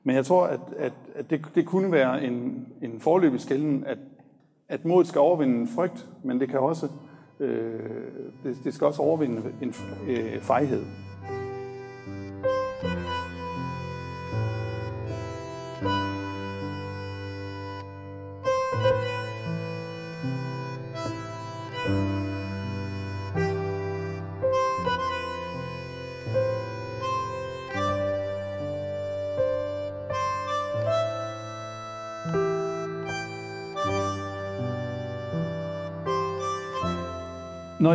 Men 0.03 0.15
jeg 0.15 0.25
tror, 0.25 0.46
at, 0.46 0.60
at, 0.77 0.93
at 1.15 1.29
det, 1.29 1.46
det 1.55 1.65
kunne 1.65 1.91
være 1.91 2.24
en, 2.24 2.67
en 2.81 3.00
forløbig 3.00 3.41
skælden, 3.41 3.84
at, 3.86 3.98
at 4.70 4.86
modet 4.86 5.08
skal 5.08 5.20
overvinde 5.20 5.60
en 5.60 5.67
frygt, 5.67 6.10
men 6.24 6.39
det 6.39 6.50
kan 6.50 6.60
også, 6.60 6.88
øh, 7.39 7.79
det, 8.43 8.58
det 8.63 8.74
skal 8.74 8.88
også 8.88 9.01
overvinde 9.01 9.41
en 9.62 9.74
øh, 10.08 10.41
fejhed. 10.41 10.84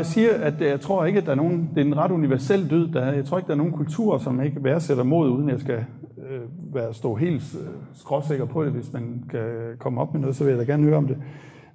Jeg 0.06 0.12
siger, 0.12 0.34
at 0.34 0.62
øh, 0.62 0.68
jeg 0.68 0.80
tror 0.80 1.04
ikke, 1.04 1.18
at 1.18 1.26
der 1.26 1.32
er 1.32 1.36
nogen, 1.36 1.70
det 1.74 1.80
er 1.80 1.84
en 1.84 1.96
ret 1.96 2.10
universel 2.10 2.70
død, 2.70 2.88
der, 2.88 3.12
jeg 3.12 3.24
tror 3.24 3.38
ikke, 3.38 3.46
der 3.46 3.52
er 3.52 3.58
nogen 3.58 3.72
kulturer, 3.72 4.18
som 4.18 4.40
ikke 4.40 4.64
værdsætter 4.64 5.04
mod, 5.04 5.30
uden 5.30 5.48
jeg 5.48 5.60
skal 5.60 5.84
øh, 6.30 6.74
være 6.74 6.94
stå 6.94 7.14
helt 7.14 7.56
øh, 7.60 7.68
skråsikker 7.92 8.44
på 8.44 8.64
det, 8.64 8.72
hvis 8.72 8.92
man 8.92 9.24
kan 9.30 9.40
øh, 9.40 9.76
komme 9.76 10.00
op 10.00 10.12
med 10.12 10.20
noget, 10.20 10.36
så 10.36 10.44
vil 10.44 10.50
jeg 10.50 10.58
da 10.58 10.72
gerne 10.72 10.82
høre 10.82 10.96
om 10.96 11.06
det. 11.06 11.16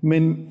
Men 0.01 0.49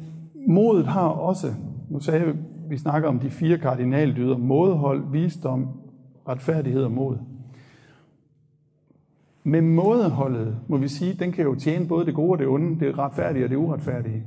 modet 0.48 0.86
har 0.86 1.08
også, 1.08 1.46
nu 1.90 2.00
sagde 2.00 2.24
jeg, 2.26 2.34
vi 2.68 2.76
snakker 2.76 3.08
om 3.08 3.18
de 3.18 3.30
fire 3.30 3.58
kardinaldyder, 3.58 4.36
mådehold, 4.36 5.02
visdom, 5.12 5.68
retfærdighed 6.28 6.84
og 6.84 6.92
mod. 6.92 7.16
Med 9.44 9.60
mådeholdet, 9.60 10.56
må 10.68 10.76
vi 10.76 10.88
sige, 10.88 11.14
den 11.14 11.32
kan 11.32 11.44
jo 11.44 11.54
tjene 11.54 11.86
både 11.86 12.06
det 12.06 12.14
gode 12.14 12.30
og 12.30 12.38
det 12.38 12.46
onde, 12.46 12.80
det 12.80 12.98
retfærdige 12.98 13.44
og 13.44 13.50
det 13.50 13.56
uretfærdige. 13.56 14.24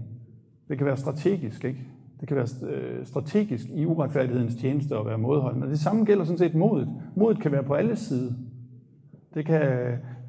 Det 0.70 0.78
kan 0.78 0.86
være 0.86 0.98
strategisk, 0.98 1.66
ikke? 1.66 1.80
Det 2.24 2.28
kan 2.28 2.38
være 2.38 2.48
øh, 2.70 3.06
strategisk 3.06 3.66
i 3.76 3.86
uretfærdighedens 3.86 4.56
tjeneste 4.56 4.96
at 4.96 5.06
være 5.06 5.18
modholdende. 5.18 5.70
Det 5.70 5.80
samme 5.80 6.06
gælder 6.06 6.24
sådan 6.24 6.38
set 6.38 6.56
modet. 6.56 6.90
Modet 7.16 7.42
kan 7.42 7.52
være 7.52 7.64
på 7.64 7.74
alle 7.74 7.96
sider. 7.96 8.32
Det, 9.34 9.46
kan, 9.46 9.62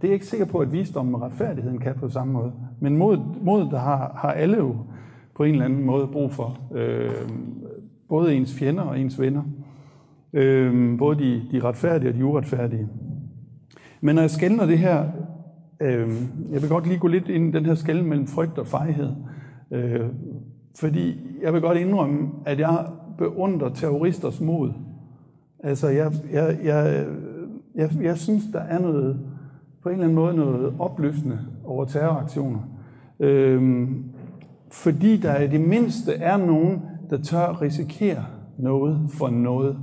det 0.03 0.09
er 0.09 0.13
ikke 0.13 0.27
sikker 0.27 0.47
på, 0.47 0.59
at 0.59 0.73
visdommen 0.73 1.15
og 1.15 1.23
retfærdigheden 1.23 1.79
kan 1.79 1.95
på 1.95 2.09
samme 2.09 2.33
måde. 2.33 2.53
Men 2.81 2.97
modet, 2.97 3.23
modet 3.43 3.71
der 3.71 3.79
har, 3.79 4.13
har 4.17 4.33
alle 4.33 4.57
jo 4.57 4.77
på 5.37 5.45
en 5.45 5.53
eller 5.53 5.65
anden 5.65 5.85
måde 5.85 6.07
brug 6.07 6.33
for. 6.33 6.59
Øh, 6.75 7.11
både 8.09 8.35
ens 8.35 8.55
fjender 8.55 8.83
og 8.83 9.01
ens 9.01 9.21
venner. 9.21 9.43
Øh, 10.33 10.99
både 10.99 11.19
de, 11.19 11.43
de 11.53 11.61
retfærdige 11.61 12.11
og 12.11 12.15
de 12.15 12.25
uretfærdige. 12.25 12.89
Men 14.01 14.15
når 14.15 14.23
jeg 14.23 14.31
skældner 14.31 14.67
det 14.67 14.79
her, 14.79 15.05
øh, 15.81 16.09
jeg 16.53 16.63
vil 16.63 16.69
godt 16.69 16.87
lige 16.87 16.99
gå 16.99 17.09
lidt 17.09 17.29
ind 17.29 17.49
i 17.49 17.59
den 17.59 17.67
her 17.67 17.75
skæld 17.75 18.03
mellem 18.03 18.27
frygt 18.27 18.59
og 18.59 18.67
fejhed. 18.67 19.11
Øh, 19.71 20.01
fordi 20.75 21.21
jeg 21.43 21.53
vil 21.53 21.61
godt 21.61 21.79
indrømme, 21.79 22.29
at 22.47 22.59
jeg 22.59 22.87
beundrer 23.19 23.69
terroristers 23.69 24.41
mod. 24.41 24.73
Altså, 25.59 25.89
jeg, 25.89 26.13
jeg, 26.33 26.59
jeg, 26.65 27.07
jeg, 27.75 27.91
jeg 28.03 28.19
synes, 28.19 28.45
der 28.53 28.61
er 28.61 28.79
noget, 28.79 29.21
på 29.83 29.89
en 29.89 29.93
eller 29.93 30.05
anden 30.05 30.17
måde 30.17 30.37
noget 30.37 30.75
opløftende 30.79 31.39
over 31.65 31.85
terroraktioner. 31.85 32.61
Øhm, 33.21 34.05
fordi 34.71 35.17
der 35.17 35.41
i 35.41 35.47
det 35.47 35.61
mindste 35.61 36.15
er 36.15 36.37
nogen, 36.37 36.83
der 37.11 37.23
tør 37.23 37.63
risikere 37.63 38.25
noget 38.59 39.01
for 39.11 39.29
noget. 39.29 39.79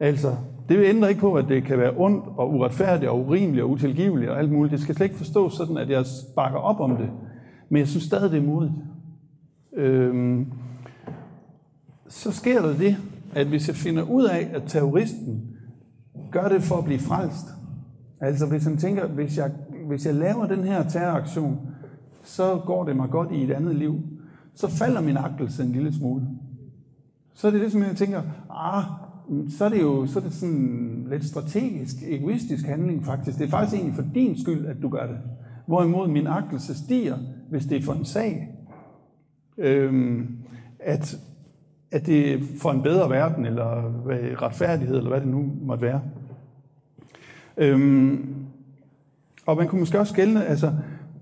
Altså, 0.00 0.28
det 0.68 0.84
ændrer 0.84 1.08
ikke 1.08 1.20
på, 1.20 1.34
at 1.34 1.44
det 1.48 1.64
kan 1.64 1.78
være 1.78 1.92
ondt 1.96 2.24
og 2.36 2.54
uretfærdigt 2.54 3.10
og 3.10 3.20
urimeligt 3.20 3.64
og 3.64 3.70
utilgiveligt 3.70 4.30
og 4.30 4.38
alt 4.38 4.52
muligt. 4.52 4.72
Det 4.72 4.80
skal 4.80 4.94
slet 4.94 5.06
ikke 5.06 5.16
forstås 5.16 5.52
sådan, 5.52 5.76
at 5.76 5.90
jeg 5.90 6.04
bakker 6.36 6.58
op 6.58 6.80
om 6.80 6.96
det. 6.96 7.10
Men 7.68 7.78
jeg 7.78 7.88
synes 7.88 8.04
stadig, 8.04 8.30
det 8.30 8.38
er 8.38 8.46
modigt. 8.46 8.72
Øhm, 9.76 10.52
så 12.08 12.32
sker 12.32 12.62
der 12.62 12.76
det, 12.76 12.96
at 13.34 13.46
hvis 13.46 13.68
jeg 13.68 13.76
finder 13.76 14.02
ud 14.02 14.24
af, 14.24 14.50
at 14.54 14.62
terroristen 14.66 15.42
gør 16.30 16.48
det 16.48 16.62
for 16.62 16.76
at 16.76 16.84
blive 16.84 16.98
frelst, 16.98 17.46
altså 18.20 18.46
hvis 18.46 18.64
han 18.64 18.76
tænker, 18.76 19.06
hvis 19.06 19.38
jeg, 19.38 19.50
hvis 19.86 20.06
jeg 20.06 20.14
laver 20.14 20.46
den 20.46 20.64
her 20.64 20.88
terroraktion, 20.88 21.58
så 22.24 22.60
går 22.66 22.84
det 22.84 22.96
mig 22.96 23.08
godt 23.10 23.32
i 23.32 23.44
et 23.44 23.50
andet 23.50 23.76
liv, 23.76 24.00
så 24.54 24.68
falder 24.68 25.00
min 25.00 25.16
agtelse 25.16 25.62
en 25.62 25.72
lille 25.72 25.94
smule. 25.94 26.22
Så 27.34 27.46
er 27.46 27.50
det 27.50 27.60
ligesom, 27.60 27.80
som 27.80 27.88
jeg 27.88 27.96
tænker, 27.96 28.22
ah, 28.50 28.84
så 29.48 29.64
er 29.64 29.68
det 29.68 29.80
jo 29.80 30.06
så 30.06 30.18
er 30.18 30.22
det 30.22 30.32
sådan 30.32 31.06
lidt 31.10 31.24
strategisk, 31.24 31.96
egoistisk 32.08 32.66
handling 32.66 33.04
faktisk. 33.04 33.38
Det 33.38 33.44
er 33.44 33.50
faktisk 33.50 33.76
egentlig 33.76 33.94
for 33.94 34.12
din 34.14 34.40
skyld, 34.40 34.66
at 34.66 34.76
du 34.82 34.88
gør 34.88 35.06
det. 35.06 35.18
Hvorimod 35.66 36.08
min 36.08 36.26
agtelse 36.26 36.74
stiger, 36.74 37.18
hvis 37.50 37.66
det 37.66 37.78
er 37.78 37.82
for 37.82 37.92
en 37.92 38.04
sag. 38.04 38.48
Øhm, 39.58 40.38
at, 40.78 41.16
at 41.90 42.06
det 42.06 42.32
er 42.32 42.38
for 42.60 42.70
en 42.70 42.82
bedre 42.82 43.10
verden, 43.10 43.46
eller 43.46 43.92
retfærdighed, 44.42 44.96
eller 44.96 45.10
hvad 45.10 45.20
det 45.20 45.28
nu 45.28 45.52
måtte 45.62 45.82
være. 45.82 46.00
Øhm, 47.56 48.34
og 49.46 49.56
man 49.56 49.68
kunne 49.68 49.80
måske 49.80 49.98
også 49.98 50.12
skælne, 50.12 50.46
altså, 50.46 50.72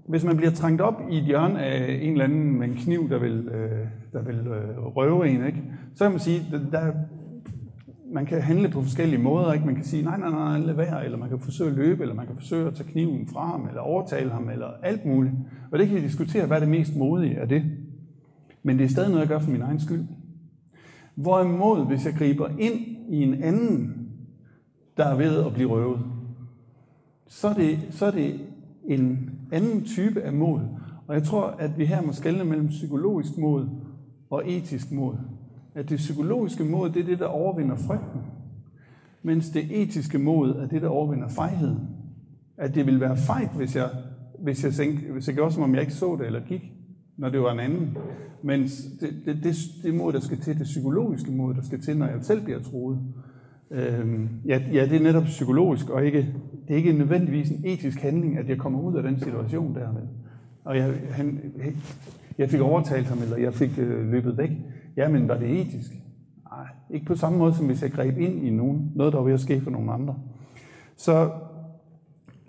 hvis 0.07 0.25
man 0.25 0.37
bliver 0.37 0.53
trængt 0.53 0.81
op 0.81 1.03
i 1.11 1.19
et 1.19 1.25
hjørne 1.25 1.63
af 1.63 1.99
en 2.03 2.13
eller 2.13 2.25
anden 2.25 2.59
med 2.59 2.69
en 2.69 2.75
kniv, 2.75 3.11
der 3.11 3.19
vil, 3.19 3.49
øh, 3.49 3.87
der 4.13 4.23
vil 4.23 4.37
øh, 4.37 4.97
røve 4.97 5.29
en, 5.29 5.47
ikke? 5.47 5.63
så 5.95 6.05
kan 6.05 6.11
man 6.11 6.21
sige, 6.21 6.47
der, 6.73 6.93
man 8.13 8.27
kan 8.27 8.43
handle 8.43 8.69
på 8.69 8.83
forskellige 8.83 9.23
måder. 9.23 9.53
Ikke? 9.53 9.67
Man 9.67 9.75
kan 9.75 9.85
sige, 9.85 10.03
nej, 10.03 10.19
nej, 10.19 10.31
nej, 10.31 10.59
lad 10.59 10.75
være, 10.75 11.05
eller 11.05 11.19
man 11.19 11.29
kan 11.29 11.41
forsøge 11.41 11.71
at 11.71 11.77
løbe, 11.77 12.03
eller 12.03 12.15
man 12.15 12.27
kan 12.27 12.37
forsøge 12.37 12.67
at 12.67 12.75
tage 12.75 12.89
kniven 12.89 13.27
fra 13.27 13.47
ham, 13.47 13.67
eller 13.69 13.81
overtale 13.81 14.31
ham, 14.31 14.49
eller 14.49 14.67
alt 14.83 15.05
muligt. 15.07 15.35
Og 15.71 15.79
det 15.79 15.87
kan 15.87 15.97
vi 15.97 16.03
diskutere, 16.03 16.47
hvad 16.47 16.57
er 16.57 16.61
det 16.61 16.69
mest 16.69 16.97
modige 16.97 17.41
af 17.41 17.49
det. 17.49 17.63
Men 18.63 18.79
det 18.79 18.85
er 18.85 18.89
stadig 18.89 19.11
noget, 19.11 19.21
jeg 19.21 19.29
gør 19.29 19.39
for 19.39 19.51
min 19.51 19.63
egen 19.63 19.81
skyld. 19.81 20.05
Hvorimod, 21.15 21.87
hvis 21.87 22.07
jeg 22.07 22.15
griber 22.15 22.49
ind 22.59 22.81
i 23.09 23.23
en 23.23 23.43
anden, 23.43 23.95
der 24.97 25.05
er 25.05 25.17
ved 25.17 25.45
at 25.47 25.53
blive 25.55 25.69
røvet, 25.69 26.01
så 27.27 27.49
er 27.49 27.55
det, 27.55 27.79
så 27.91 28.07
er 28.07 28.11
det 28.11 28.41
en 28.85 29.31
anden 29.53 29.85
type 29.85 30.23
af 30.23 30.33
mod. 30.33 30.61
Og 31.07 31.15
jeg 31.15 31.23
tror, 31.23 31.47
at 31.47 31.79
vi 31.79 31.85
her 31.85 32.03
må 32.03 32.13
skelne 32.13 32.45
mellem 32.45 32.69
psykologisk 32.69 33.39
mod 33.39 33.69
og 34.31 34.51
etisk 34.51 34.93
mod. 34.93 35.15
At 35.75 35.89
det 35.89 35.97
psykologiske 35.97 36.65
mod, 36.65 36.91
det 36.91 37.03
er 37.03 37.07
det, 37.07 37.19
der 37.19 37.27
overvinder 37.27 37.77
frygten. 37.77 38.21
Mens 39.23 39.49
det 39.51 39.83
etiske 39.83 40.19
mod 40.19 40.51
er 40.51 40.67
det, 40.67 40.83
der 40.83 40.89
overvinder 40.89 41.29
fejheden. 41.29 41.79
At 42.57 42.75
det 42.75 42.87
vil 42.87 43.01
være 43.01 43.17
fejt, 43.17 43.51
hvis 43.57 43.77
jeg, 43.77 43.91
hvis 44.39 44.65
jeg, 44.65 44.73
tænkte, 44.73 45.13
hvis 45.13 45.27
jeg 45.27 45.35
gjorde, 45.35 45.53
som 45.53 45.63
om 45.63 45.75
jeg 45.75 45.81
ikke 45.81 45.95
så 45.95 46.17
det 46.17 46.27
eller 46.27 46.41
gik, 46.41 46.73
når 47.21 47.29
det 47.29 47.41
var 47.41 47.53
en 47.53 47.61
anden. 47.61 47.97
Men 48.43 48.63
det, 49.01 49.23
det, 49.27 49.37
det, 49.43 49.57
det 49.83 49.95
mod, 49.95 50.13
der 50.13 50.21
skal 50.21 50.39
til, 50.39 50.59
det 50.59 50.65
psykologiske 50.65 51.31
mod, 51.31 51.55
der 51.55 51.63
skal 51.63 51.81
til, 51.81 51.97
når 51.97 52.07
jeg 52.07 52.19
selv 52.21 52.45
bliver 52.45 52.63
troet. 52.63 52.99
øh, 53.71 54.21
ja, 54.47 54.61
ja, 54.73 54.87
det 54.87 54.97
er 54.97 55.03
netop 55.03 55.25
psykologisk, 55.25 55.91
og 55.91 56.05
ikke, 56.07 56.19
det 56.69 56.73
er 56.73 56.77
ikke 56.77 56.93
nødvendigvis 56.93 57.51
en 57.51 57.61
etisk 57.65 58.01
handling, 58.01 58.39
at 58.39 58.49
jeg 58.49 58.59
kommer 58.59 58.81
ud 58.81 58.97
af 58.97 59.03
den 59.03 59.19
situation 59.19 59.75
dermed. 59.75 60.03
Og 60.65 60.77
jeg, 60.77 60.95
han, 61.11 61.41
jeg 62.39 62.51
fik 62.51 62.61
overtalt 62.61 63.07
ham, 63.07 63.19
eller 63.23 63.37
jeg 63.37 63.55
fik 63.55 63.79
øh, 63.79 64.11
løbet 64.11 64.39
væk. 64.39 64.51
Jamen, 64.97 65.29
var 65.29 65.39
det 65.39 65.61
etisk? 65.61 65.91
Nej, 66.51 66.67
ikke 66.91 67.07
på 67.07 67.15
samme 67.15 67.39
måde, 67.39 67.55
som 67.55 67.67
hvis 67.67 67.83
jeg 67.83 67.93
greb 67.93 68.19
ind 68.19 68.47
i 68.47 68.51
nogen, 68.51 68.93
noget, 68.95 69.13
der 69.13 69.19
var 69.19 69.25
ved 69.25 69.35
at 69.35 69.41
ske 69.41 69.61
for 69.61 69.71
nogle 69.71 69.93
andre. 69.93 70.15
Så, 70.97 71.31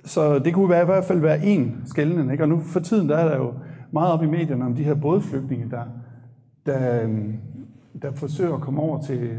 så 0.06 0.40
det 0.40 0.54
kunne 0.54 0.70
være, 0.70 0.82
i 0.82 0.86
hvert 0.86 1.06
fald 1.06 1.20
være 1.20 1.46
en 1.46 1.82
skældende. 1.86 2.32
Ikke? 2.32 2.44
Og 2.44 2.50
nu 2.50 2.60
for 2.60 2.80
tiden, 2.80 3.10
der 3.10 3.18
er 3.18 3.30
der 3.30 3.38
jo 3.38 3.54
meget 3.92 4.14
op 4.14 4.24
i 4.24 4.28
medierne 4.28 4.66
om 4.66 4.76
de 4.76 4.84
her 4.84 4.94
bådflygtninge, 4.94 5.70
der, 5.70 5.84
der, 6.66 7.04
øhm, 7.04 7.36
der 8.02 8.12
forsøger 8.12 8.54
at 8.54 8.62
komme 8.62 8.82
over 8.82 9.02
til, 9.02 9.30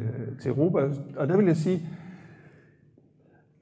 til 0.43 0.51
Europa. 0.51 0.79
Og 1.17 1.29
der 1.29 1.37
vil 1.37 1.47
jeg 1.47 1.57
sige, 1.57 1.81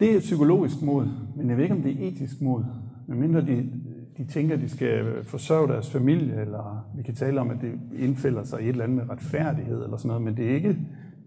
det 0.01 0.17
er 0.17 0.21
psykologisk 0.21 0.83
mod, 0.83 1.07
men 1.37 1.49
jeg 1.49 1.57
ved 1.57 1.65
ikke, 1.65 1.77
om 1.77 1.83
det 1.83 1.93
er 1.93 2.09
etisk 2.09 2.43
mod. 2.43 2.65
Medmindre 3.07 3.41
de, 3.41 3.71
de 4.19 4.25
tænker, 4.25 4.55
at 4.55 4.61
de 4.61 4.69
skal 4.69 5.25
forsørge 5.25 5.69
deres 5.69 5.91
familie, 5.91 6.41
eller 6.41 6.91
vi 6.97 7.03
kan 7.03 7.15
tale 7.15 7.41
om, 7.41 7.51
at 7.51 7.57
det 7.61 7.73
indfælder 7.99 8.45
sig 8.45 8.61
i 8.61 8.65
et 8.65 8.69
eller 8.69 8.85
andet 8.85 8.97
med 8.97 9.11
retfærdighed, 9.11 9.85
eller 9.85 9.97
sådan 9.97 10.09
noget, 10.09 10.23
men 10.23 10.37
det 10.37 10.51
er 10.51 10.55
ikke, 10.55 10.77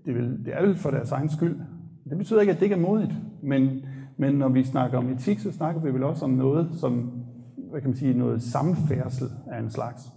det, 0.06 0.16
vil, 0.16 0.46
det 0.46 0.54
er 0.54 0.66
vel 0.66 0.76
for 0.76 0.92
deres 0.92 1.12
egen 1.12 1.30
skyld. 1.30 1.60
Det 2.10 2.18
betyder 2.18 2.42
ikke, 2.42 2.54
at 2.54 2.60
det 2.60 2.64
ikke 2.66 2.76
er 2.76 2.80
modigt, 2.80 3.12
men, 3.42 3.70
men 4.18 4.34
når 4.34 4.50
vi 4.50 4.64
snakker 4.64 4.98
om 4.98 5.10
etik, 5.10 5.40
så 5.40 5.52
snakker 5.52 5.82
vi 5.82 5.94
vel 5.94 6.04
også 6.04 6.26
om 6.26 6.32
noget, 6.32 6.70
som 6.80 7.12
hvad 7.74 7.82
kan 7.82 7.90
man 7.90 7.98
sige, 7.98 8.14
noget 8.14 8.44
samfærdsel 8.44 9.28
af 9.48 9.60
en 9.60 9.70
slags. 9.72 10.12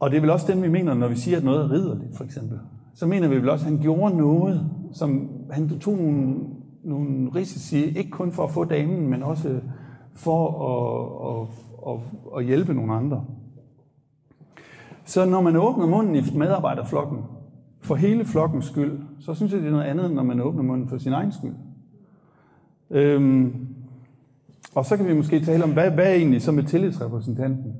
Og 0.00 0.10
det 0.10 0.16
er 0.16 0.20
vel 0.20 0.30
også 0.30 0.52
den, 0.52 0.62
vi 0.62 0.68
mener, 0.68 0.94
når 0.94 1.08
vi 1.08 1.16
siger, 1.16 1.36
at 1.36 1.44
noget 1.44 1.64
er 1.64 1.70
ridderligt, 1.70 2.16
for 2.16 2.24
eksempel. 2.24 2.58
Så 2.94 3.06
mener 3.06 3.28
vi 3.28 3.36
vel 3.36 3.48
også, 3.48 3.66
at 3.66 3.72
han 3.72 3.80
gjorde 3.82 4.16
noget, 4.16 4.70
som 4.92 5.30
han 5.50 5.68
tog 5.68 5.96
nogle, 5.96 6.36
nogle 6.84 7.30
risici, 7.34 7.84
ikke 7.84 8.10
kun 8.10 8.32
for 8.32 8.44
at 8.44 8.50
få 8.50 8.64
damen, 8.64 9.08
men 9.08 9.22
også 9.22 9.60
for 10.12 10.64
at, 10.68 11.48
at, 11.88 11.94
at, 11.94 12.00
at 12.38 12.44
hjælpe 12.44 12.74
nogle 12.74 12.94
andre. 12.94 13.24
Så 15.04 15.24
når 15.24 15.40
man 15.40 15.56
åbner 15.56 15.86
munden 15.86 16.14
i 16.14 16.22
medarbejderflokken, 16.34 17.18
for 17.80 17.94
hele 17.94 18.24
flokkens 18.24 18.64
skyld, 18.64 19.00
så 19.20 19.34
synes 19.34 19.52
jeg, 19.52 19.60
det 19.60 19.66
er 19.66 19.72
noget 19.72 19.84
andet, 19.84 20.10
når 20.10 20.22
man 20.22 20.40
åbner 20.40 20.62
munden 20.62 20.88
for 20.88 20.98
sin 20.98 21.12
egen 21.12 21.32
skyld. 21.32 21.54
Øhm, 22.90 23.68
og 24.74 24.84
så 24.84 24.96
kan 24.96 25.08
vi 25.08 25.14
måske 25.14 25.40
tale 25.40 25.64
om, 25.64 25.72
hvad, 25.72 25.90
hvad 25.90 26.06
er 26.06 26.14
egentlig 26.14 26.42
så 26.42 26.52
med 26.52 26.62
tillidsrepræsentanten? 26.62 27.72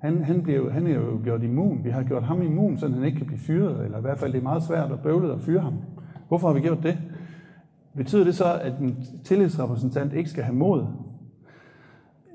Han, 0.00 0.24
han, 0.24 0.42
bliver, 0.42 0.70
han 0.70 0.86
er 0.86 0.94
jo 0.94 1.20
gjort 1.24 1.42
immun. 1.42 1.84
Vi 1.84 1.90
har 1.90 2.02
gjort 2.02 2.22
ham 2.22 2.42
immun, 2.42 2.78
så 2.78 2.88
han 2.88 3.04
ikke 3.04 3.16
kan 3.16 3.26
blive 3.26 3.38
fyret, 3.38 3.84
eller 3.84 3.98
i 3.98 4.00
hvert 4.00 4.18
fald 4.18 4.32
det 4.32 4.38
er 4.38 4.42
meget 4.42 4.62
svært 4.62 4.92
at 4.92 5.00
bøvle 5.00 5.32
at 5.32 5.40
fyre 5.40 5.60
ham. 5.60 5.74
Hvorfor 6.28 6.46
har 6.46 6.54
vi 6.54 6.60
gjort 6.60 6.82
det? 6.82 6.98
Betyder 7.96 8.24
det 8.24 8.34
så, 8.34 8.58
at 8.62 8.72
en 8.80 8.96
tillidsrepræsentant 9.24 10.12
ikke 10.12 10.30
skal 10.30 10.44
have 10.44 10.56
mod? 10.56 10.86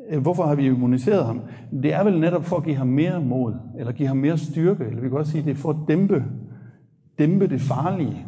Øh, 0.10 0.22
hvorfor 0.22 0.44
har 0.44 0.56
vi 0.56 0.66
immuniseret 0.66 1.26
ham? 1.26 1.42
Det 1.84 1.94
er 1.94 2.04
vel 2.04 2.20
netop 2.20 2.46
for 2.46 2.58
at 2.58 2.64
give 2.64 2.76
ham 2.76 2.88
mere 2.88 3.22
mod, 3.22 3.54
eller 3.78 3.92
give 3.92 4.08
ham 4.08 4.18
mere 4.18 4.38
styrke, 4.38 4.84
eller 4.84 5.02
vi 5.02 5.10
kan 5.10 5.18
også 5.18 5.32
sige, 5.32 5.44
det 5.44 5.52
er 5.52 5.56
for 5.56 5.70
at 5.70 5.78
dæmpe, 5.88 6.24
dæmpe 7.20 7.48
det 7.48 7.62
farlige, 7.62 8.26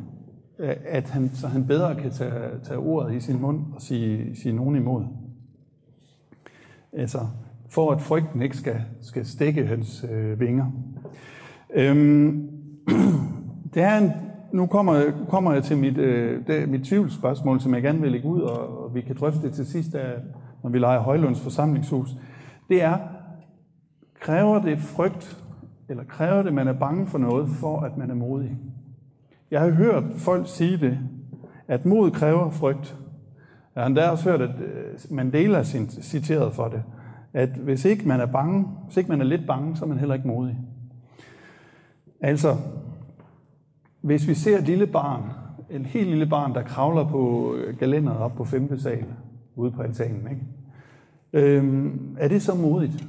øh, 0.60 0.76
at 0.86 1.10
han, 1.10 1.30
så 1.34 1.48
han 1.48 1.68
bedre 1.68 1.96
kan 1.96 2.12
tage, 2.12 2.60
tage 2.64 2.78
ordet 2.78 3.16
i 3.16 3.20
sin 3.20 3.42
mund 3.42 3.60
og 3.76 3.82
sige, 3.82 4.36
sige 4.36 4.56
nogen 4.56 4.76
imod. 4.76 5.04
Altså, 6.94 7.20
for 7.70 7.92
at 7.92 8.02
frygten 8.02 8.42
ikke 8.42 8.58
skal, 8.58 8.82
skal 9.02 9.26
stikke 9.26 9.66
hans 9.66 10.06
øh, 10.12 10.40
vinger. 10.40 10.66
Øhm, 11.74 12.50
det 13.74 13.84
er 13.84 13.98
en, 13.98 14.12
nu 14.54 14.66
kommer, 14.66 15.12
kommer 15.30 15.54
jeg 15.54 15.64
til 15.64 15.78
mit, 15.78 15.98
øh, 15.98 16.48
det, 16.48 16.70
mit 16.70 16.86
tvivlsspørgsmål, 16.86 17.60
som 17.60 17.74
jeg 17.74 17.82
gerne 17.82 18.02
vil 18.02 18.12
lægge 18.12 18.28
ud, 18.28 18.42
og, 18.42 18.84
og 18.84 18.96
vi 18.96 19.02
kan 19.02 19.16
drøfte 19.20 19.42
det 19.42 19.54
til 19.54 19.66
sidst, 19.66 19.96
af, 19.96 20.14
når 20.64 20.70
vi 20.70 20.80
leger 20.80 21.00
Højlunds 21.00 21.42
forsamlingshus. 21.42 22.10
Det 22.70 22.84
er, 22.84 22.98
kræver 24.20 24.62
det 24.62 24.80
frygt, 24.80 25.44
eller 25.90 26.04
kræver 26.04 26.38
det, 26.42 26.48
at 26.48 26.54
man 26.54 26.68
er 26.68 26.74
bange 26.74 27.08
for 27.08 27.18
noget, 27.18 27.50
for 27.50 27.80
at 27.80 27.98
man 27.98 28.10
er 28.10 28.16
modig? 28.16 28.58
Jeg 29.52 29.62
har 29.62 29.70
hørt 29.70 30.04
folk 30.16 30.48
sige 30.48 30.78
det, 30.78 31.00
at 31.68 31.86
mod 31.86 32.12
kræver 32.12 32.50
frygt. 32.50 32.99
Jeg 33.80 33.84
har 33.84 33.88
endda 33.88 34.10
også 34.10 34.30
hørt, 34.30 34.42
at 34.42 34.50
øh, 34.50 35.16
Mandela 35.16 35.64
citeret 36.02 36.54
for 36.54 36.68
det, 36.68 36.84
at 37.34 37.50
hvis 37.50 37.86
ikke 37.86 38.08
man 38.08 38.20
er 38.20 38.26
bange, 38.26 38.68
hvis 38.86 38.98
ikke 38.98 39.10
man 39.10 39.22
er 39.22 39.26
lidt 39.26 39.48
bange, 39.48 39.76
så 39.76 39.86
er 39.86 39.90
man 39.90 39.98
heller 39.98 40.16
ikke 40.16 40.28
modig. 40.28 40.58
Altså, 42.22 42.56
hvis 44.02 44.28
vi 44.28 44.34
ser 44.34 44.58
et 44.58 44.64
lille 44.64 44.88
barn, 44.88 45.22
et 45.70 45.86
helt 45.86 46.10
lille 46.10 46.26
barn, 46.26 46.54
der 46.54 46.62
kravler 46.62 47.10
på 47.10 47.54
øh, 47.56 47.78
galenderet 47.78 48.18
op 48.18 48.36
på 48.36 48.44
femte 48.44 48.82
sal, 48.82 49.06
ude 49.56 49.72
på 49.72 49.82
altanen, 49.82 50.28
ikke? 50.30 50.44
Øhm, 51.34 52.16
er 52.20 52.28
det 52.28 52.42
så 52.42 52.56
modigt? 52.56 53.08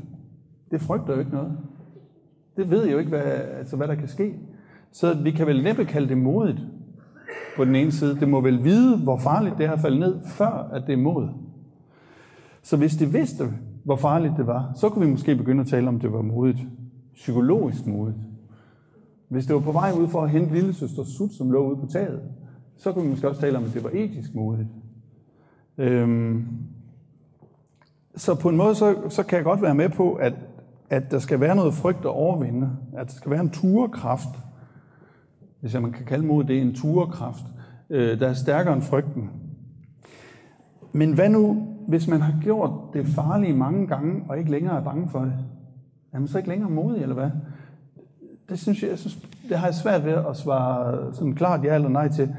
Det 0.70 0.80
frygter 0.80 1.12
jo 1.12 1.18
ikke 1.18 1.32
noget. 1.32 1.58
Det 2.56 2.70
ved 2.70 2.90
jo 2.90 2.98
ikke, 2.98 3.08
hvad, 3.08 3.22
altså, 3.58 3.76
hvad 3.76 3.88
der 3.88 3.94
kan 3.94 4.08
ske. 4.08 4.34
Så 4.92 5.14
vi 5.22 5.30
kan 5.30 5.46
vel 5.46 5.62
næppe 5.62 5.84
kalde 5.84 6.08
det 6.08 6.18
modigt 6.18 6.60
på 7.56 7.64
den 7.64 7.74
ene 7.74 7.92
side. 7.92 8.20
Det 8.20 8.28
må 8.28 8.40
vel 8.40 8.64
vide, 8.64 8.96
hvor 8.96 9.18
farligt 9.18 9.58
det 9.58 9.68
har 9.68 9.76
faldet 9.76 10.00
ned, 10.00 10.20
før 10.26 10.70
at 10.72 10.82
det 10.86 10.92
er 10.92 10.96
mod. 10.96 11.28
Så 12.62 12.76
hvis 12.76 12.96
de 12.96 13.12
vidste, 13.12 13.44
hvor 13.84 13.96
farligt 13.96 14.34
det 14.36 14.46
var, 14.46 14.72
så 14.76 14.88
kunne 14.88 15.04
vi 15.06 15.10
måske 15.10 15.36
begynde 15.36 15.60
at 15.60 15.66
tale 15.66 15.88
om, 15.88 16.00
det 16.00 16.12
var 16.12 16.22
modigt. 16.22 16.60
Psykologisk 17.14 17.86
modigt. 17.86 18.18
Hvis 19.28 19.46
det 19.46 19.54
var 19.54 19.60
på 19.60 19.72
vej 19.72 19.92
ud 19.98 20.08
for 20.08 20.22
at 20.22 20.30
hente 20.30 20.54
lille 20.54 20.74
søster 20.74 21.04
Sut, 21.04 21.32
som 21.32 21.50
lå 21.50 21.68
ude 21.68 21.76
på 21.76 21.86
taget, 21.86 22.20
så 22.76 22.92
kunne 22.92 23.04
vi 23.04 23.10
måske 23.10 23.28
også 23.28 23.40
tale 23.40 23.58
om, 23.58 23.64
at 23.64 23.74
det 23.74 23.84
var 23.84 23.90
etisk 23.94 24.34
modigt. 24.34 24.68
Øhm, 25.78 26.46
så 28.16 28.34
på 28.34 28.48
en 28.48 28.56
måde, 28.56 28.74
så, 28.74 28.96
så 29.08 29.22
kan 29.22 29.36
jeg 29.36 29.44
godt 29.44 29.62
være 29.62 29.74
med 29.74 29.88
på, 29.88 30.12
at, 30.12 30.34
at 30.90 31.10
der 31.10 31.18
skal 31.18 31.40
være 31.40 31.56
noget 31.56 31.74
frygt 31.74 31.98
at 31.98 32.06
overvinde. 32.06 32.70
At 32.96 33.06
der 33.06 33.12
skal 33.12 33.30
være 33.30 33.40
en 33.40 33.50
turekraft, 33.50 34.28
hvis 35.60 35.74
man 35.74 35.92
kan 35.92 36.06
kalde 36.06 36.26
mod 36.26 36.44
det 36.44 36.62
en 36.62 36.74
turekraft, 36.74 37.44
øh, 37.90 38.20
der 38.20 38.28
er 38.28 38.32
stærkere 38.32 38.74
end 38.74 38.82
frygten. 38.82 39.30
Men 40.92 41.12
hvad 41.12 41.28
nu, 41.28 41.66
hvis 41.88 42.08
man 42.08 42.20
har 42.20 42.34
gjort 42.42 42.70
det 42.92 43.06
farlige 43.06 43.52
mange 43.52 43.86
gange, 43.86 44.22
og 44.28 44.38
ikke 44.38 44.50
længere 44.50 44.76
er 44.76 44.84
bange 44.84 45.08
for 45.08 45.20
det? 45.20 45.34
Er 46.12 46.18
man 46.18 46.28
så 46.28 46.38
ikke 46.38 46.50
længere 46.50 46.70
modig, 46.70 47.02
eller 47.02 47.14
hvad? 47.14 47.30
Det 48.48 48.58
synes 48.58 48.82
jeg, 48.82 48.90
jeg 48.90 48.98
synes, 48.98 49.18
det 49.48 49.58
har 49.58 49.66
jeg 49.66 49.74
svært 49.74 50.04
ved 50.04 50.12
at 50.12 50.36
svare 50.36 51.14
sådan 51.14 51.34
klart 51.34 51.64
ja 51.64 51.74
eller 51.74 51.88
nej 51.88 52.08
til. 52.08 52.34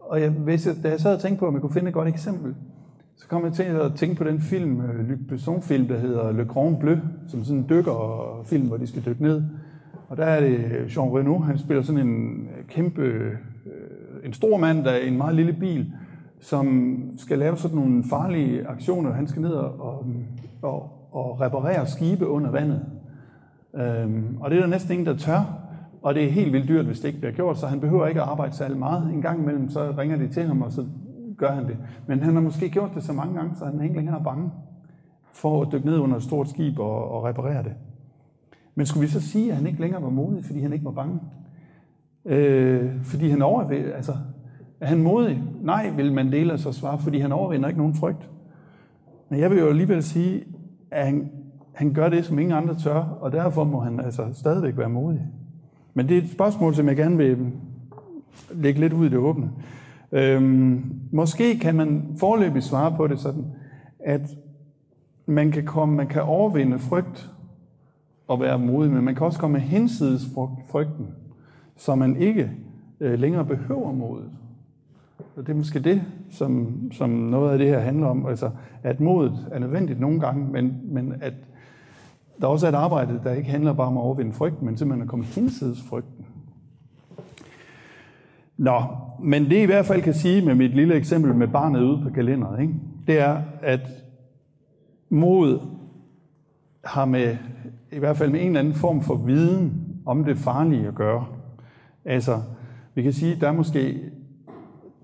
Og 0.00 0.20
jeg, 0.20 0.30
hvis 0.30 0.66
jeg, 0.66 0.74
da 0.82 0.88
jeg 0.88 1.00
sad 1.00 1.14
og 1.14 1.20
tænkte 1.20 1.40
på, 1.40 1.46
om 1.46 1.54
jeg 1.54 1.60
kunne 1.60 1.72
finde 1.72 1.88
et 1.88 1.94
godt 1.94 2.08
eksempel, 2.08 2.54
så 3.16 3.28
kom 3.28 3.44
jeg 3.44 3.52
til 3.52 3.62
at 3.62 3.92
tænke 3.94 4.16
på 4.16 4.24
den 4.24 4.40
film, 4.40 4.80
øh, 4.80 5.08
Luc 5.08 5.18
Besson-film, 5.28 5.88
der 5.88 5.98
hedder 5.98 6.32
Le 6.32 6.44
Grand 6.44 6.76
Bleu, 6.76 6.96
som 7.28 7.44
sådan 7.44 7.58
en 7.58 7.68
dykkerfilm, 7.68 8.66
hvor 8.66 8.76
de 8.76 8.86
skal 8.86 9.04
dykke 9.06 9.22
ned. 9.22 9.42
Og 10.14 10.18
der 10.18 10.24
er 10.24 10.40
det 10.40 10.96
Jean 10.96 11.08
Reno, 11.08 11.38
han 11.38 11.58
spiller 11.58 11.82
sådan 11.82 12.06
en 12.08 12.42
øh, 12.42 12.64
kæmpe, 12.68 13.02
øh, 13.02 13.32
en 14.24 14.32
stor 14.32 14.56
mand, 14.58 14.84
der 14.84 14.90
er 14.90 14.98
i 14.98 15.08
en 15.08 15.16
meget 15.16 15.34
lille 15.34 15.52
bil, 15.52 15.92
som 16.40 16.96
skal 17.18 17.38
lave 17.38 17.56
sådan 17.56 17.76
nogle 17.76 18.04
farlige 18.10 18.66
aktioner. 18.66 19.12
Han 19.12 19.26
skal 19.26 19.42
ned 19.42 19.50
og, 19.52 20.06
og, 20.62 21.08
og 21.12 21.40
reparere 21.40 21.86
skibe 21.86 22.26
under 22.26 22.50
vandet. 22.50 22.84
Øhm, 23.74 24.36
og 24.40 24.50
det 24.50 24.56
er 24.56 24.60
der 24.60 24.68
næsten 24.68 24.92
ingen, 24.92 25.06
der 25.06 25.16
tør. 25.16 25.58
Og 26.02 26.14
det 26.14 26.24
er 26.24 26.30
helt 26.30 26.52
vildt 26.52 26.68
dyrt, 26.68 26.84
hvis 26.84 27.00
det 27.00 27.08
ikke 27.08 27.20
bliver 27.20 27.34
gjort, 27.34 27.58
så 27.58 27.66
han 27.66 27.80
behøver 27.80 28.06
ikke 28.06 28.22
at 28.22 28.28
arbejde 28.28 28.56
særlig 28.56 28.78
meget. 28.78 29.14
En 29.14 29.22
gang 29.22 29.40
imellem, 29.40 29.68
så 29.68 29.94
ringer 29.98 30.16
de 30.16 30.28
til 30.28 30.42
ham, 30.42 30.62
og 30.62 30.72
så 30.72 30.86
gør 31.38 31.50
han 31.50 31.66
det. 31.66 31.76
Men 32.06 32.22
han 32.22 32.34
har 32.34 32.40
måske 32.40 32.68
gjort 32.68 32.90
det 32.94 33.02
så 33.02 33.12
mange 33.12 33.34
gange, 33.34 33.56
så 33.56 33.64
han 33.64 33.82
ikke 33.82 33.96
længere 33.96 34.18
er 34.18 34.24
bange 34.24 34.50
for 35.32 35.62
at 35.62 35.68
dykke 35.72 35.86
ned 35.86 35.98
under 35.98 36.16
et 36.16 36.22
stort 36.22 36.48
skib 36.48 36.78
og, 36.78 37.10
og 37.10 37.24
reparere 37.24 37.62
det. 37.62 37.72
Men 38.74 38.86
skulle 38.86 39.06
vi 39.06 39.12
så 39.12 39.20
sige, 39.20 39.50
at 39.50 39.56
han 39.56 39.66
ikke 39.66 39.80
længere 39.80 40.02
var 40.02 40.10
modig, 40.10 40.44
fordi 40.44 40.60
han 40.60 40.72
ikke 40.72 40.84
var 40.84 40.90
bange? 40.90 41.20
Øh, 42.24 42.90
fordi 43.02 43.28
han 43.28 43.42
overvinder, 43.42 43.92
altså, 43.92 44.12
er 44.80 44.86
han 44.86 45.02
modig? 45.02 45.42
Nej, 45.62 45.90
vil 45.90 46.12
Mandela 46.12 46.56
så 46.56 46.72
svare, 46.72 46.98
fordi 46.98 47.18
han 47.18 47.32
overvinder 47.32 47.68
ikke 47.68 47.80
nogen 47.80 47.94
frygt. 47.94 48.30
Men 49.28 49.40
jeg 49.40 49.50
vil 49.50 49.58
jo 49.58 49.68
alligevel 49.68 50.02
sige, 50.02 50.44
at 50.90 51.06
han, 51.06 51.30
han 51.72 51.92
gør 51.92 52.08
det, 52.08 52.24
som 52.24 52.38
ingen 52.38 52.56
andre 52.56 52.74
tør, 52.74 53.18
og 53.20 53.32
derfor 53.32 53.64
må 53.64 53.80
han 53.80 54.00
altså 54.00 54.22
stadigvæk 54.32 54.78
være 54.78 54.88
modig. 54.88 55.20
Men 55.94 56.08
det 56.08 56.18
er 56.18 56.22
et 56.22 56.30
spørgsmål, 56.30 56.74
som 56.74 56.88
jeg 56.88 56.96
gerne 56.96 57.16
vil 57.16 57.38
lægge 58.54 58.80
lidt 58.80 58.92
ud 58.92 59.06
i 59.06 59.08
det 59.08 59.18
åbne. 59.18 59.50
Øhm, 60.12 61.00
måske 61.12 61.58
kan 61.58 61.74
man 61.74 62.16
forløbig 62.18 62.62
svare 62.62 62.96
på 62.96 63.06
det 63.06 63.18
sådan, 63.18 63.44
at 63.98 64.30
man 65.26 65.50
kan, 65.50 65.64
komme, 65.64 65.96
man 65.96 66.06
kan 66.06 66.22
overvinde 66.22 66.78
frygt 66.78 67.30
og 68.28 68.40
være 68.40 68.58
modig, 68.58 68.92
men 68.92 69.04
man 69.04 69.14
kan 69.14 69.26
også 69.26 69.38
komme 69.38 69.58
hinsides 69.58 70.28
frygten, 70.70 71.08
så 71.76 71.94
man 71.94 72.16
ikke 72.16 72.50
øh, 73.00 73.18
længere 73.18 73.44
behøver 73.44 73.92
modet. 73.92 74.30
Og 75.36 75.46
det 75.46 75.48
er 75.48 75.56
måske 75.56 75.80
det, 75.80 76.02
som, 76.30 76.80
som 76.92 77.10
noget 77.10 77.52
af 77.52 77.58
det 77.58 77.68
her 77.68 77.78
handler 77.78 78.06
om, 78.06 78.26
altså 78.26 78.50
at 78.82 79.00
modet 79.00 79.48
er 79.52 79.58
nødvendigt 79.58 80.00
nogle 80.00 80.20
gange, 80.20 80.52
men, 80.52 80.80
men 80.84 81.14
at 81.20 81.34
der 82.40 82.46
også 82.46 82.66
er 82.66 82.70
et 82.70 82.74
arbejde, 82.74 83.20
der 83.24 83.32
ikke 83.32 83.50
handler 83.50 83.72
bare 83.72 83.86
om 83.86 83.96
at 83.96 84.02
overvinde 84.02 84.32
frygten, 84.32 84.66
men 84.66 84.76
simpelthen 84.76 85.02
at 85.02 85.08
komme 85.08 85.24
hinsides 85.24 85.82
frygten. 85.82 86.26
Nå, 88.56 88.82
men 89.22 89.44
det 89.44 89.62
i 89.62 89.64
hvert 89.64 89.86
fald 89.86 90.02
kan 90.02 90.14
sige 90.14 90.44
med 90.46 90.54
mit 90.54 90.74
lille 90.74 90.94
eksempel 90.94 91.34
med 91.34 91.48
barnet 91.48 91.82
ude 91.82 92.02
på 92.02 92.10
kalenderet, 92.10 92.60
ikke? 92.60 92.74
det 93.06 93.20
er, 93.20 93.42
at 93.62 93.80
mod 95.08 95.60
har 96.84 97.04
med, 97.04 97.36
i 97.94 97.98
hvert 97.98 98.16
fald 98.16 98.30
med 98.30 98.40
en 98.40 98.46
eller 98.46 98.60
anden 98.60 98.74
form 98.74 99.00
for 99.00 99.14
viden 99.14 99.72
om 100.06 100.24
det 100.24 100.36
farlige 100.36 100.88
at 100.88 100.94
gøre. 100.94 101.26
Altså, 102.04 102.42
vi 102.94 103.02
kan 103.02 103.12
sige, 103.12 103.34
at 103.34 103.40
der 103.40 103.48
er 103.48 103.52
måske 103.52 104.00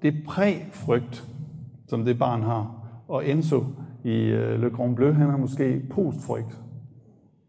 det 0.03 0.15
præfrygt, 0.27 1.29
som 1.87 2.05
det 2.05 2.19
barn 2.19 2.43
har, 2.43 2.75
og 3.09 3.29
Enzo 3.29 3.65
i 4.05 4.17
øh, 4.25 4.61
Le 4.61 4.71
Grand 4.71 4.97
Bleu, 4.97 5.13
han 5.13 5.31
har 5.31 5.37
måske 5.37 5.83
postfrygt. 5.91 6.59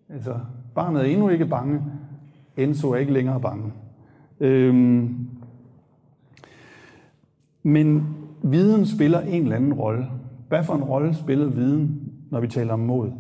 Altså, 0.10 0.40
barnet 0.76 1.02
er 1.02 1.06
endnu 1.06 1.30
ikke 1.30 1.46
bange, 1.46 1.82
Enzo 2.58 2.92
er 2.92 2.98
ikke 2.98 3.14
længere 3.14 3.42
bange. 3.42 3.72
Øhm, 4.40 5.28
men 7.64 8.16
viden 8.44 8.86
spiller 8.86 9.20
en 9.20 9.44
eller 9.44 9.56
anden 9.56 9.74
rolle. 9.74 10.06
Hvad 10.48 10.64
for 10.64 10.74
en 10.76 10.84
rolle 10.84 11.16
spiller 11.16 11.46
viden, 11.46 12.12
når 12.30 12.40
vi 12.40 12.48
taler 12.48 12.74
om 12.74 12.80
mod? 12.80 13.12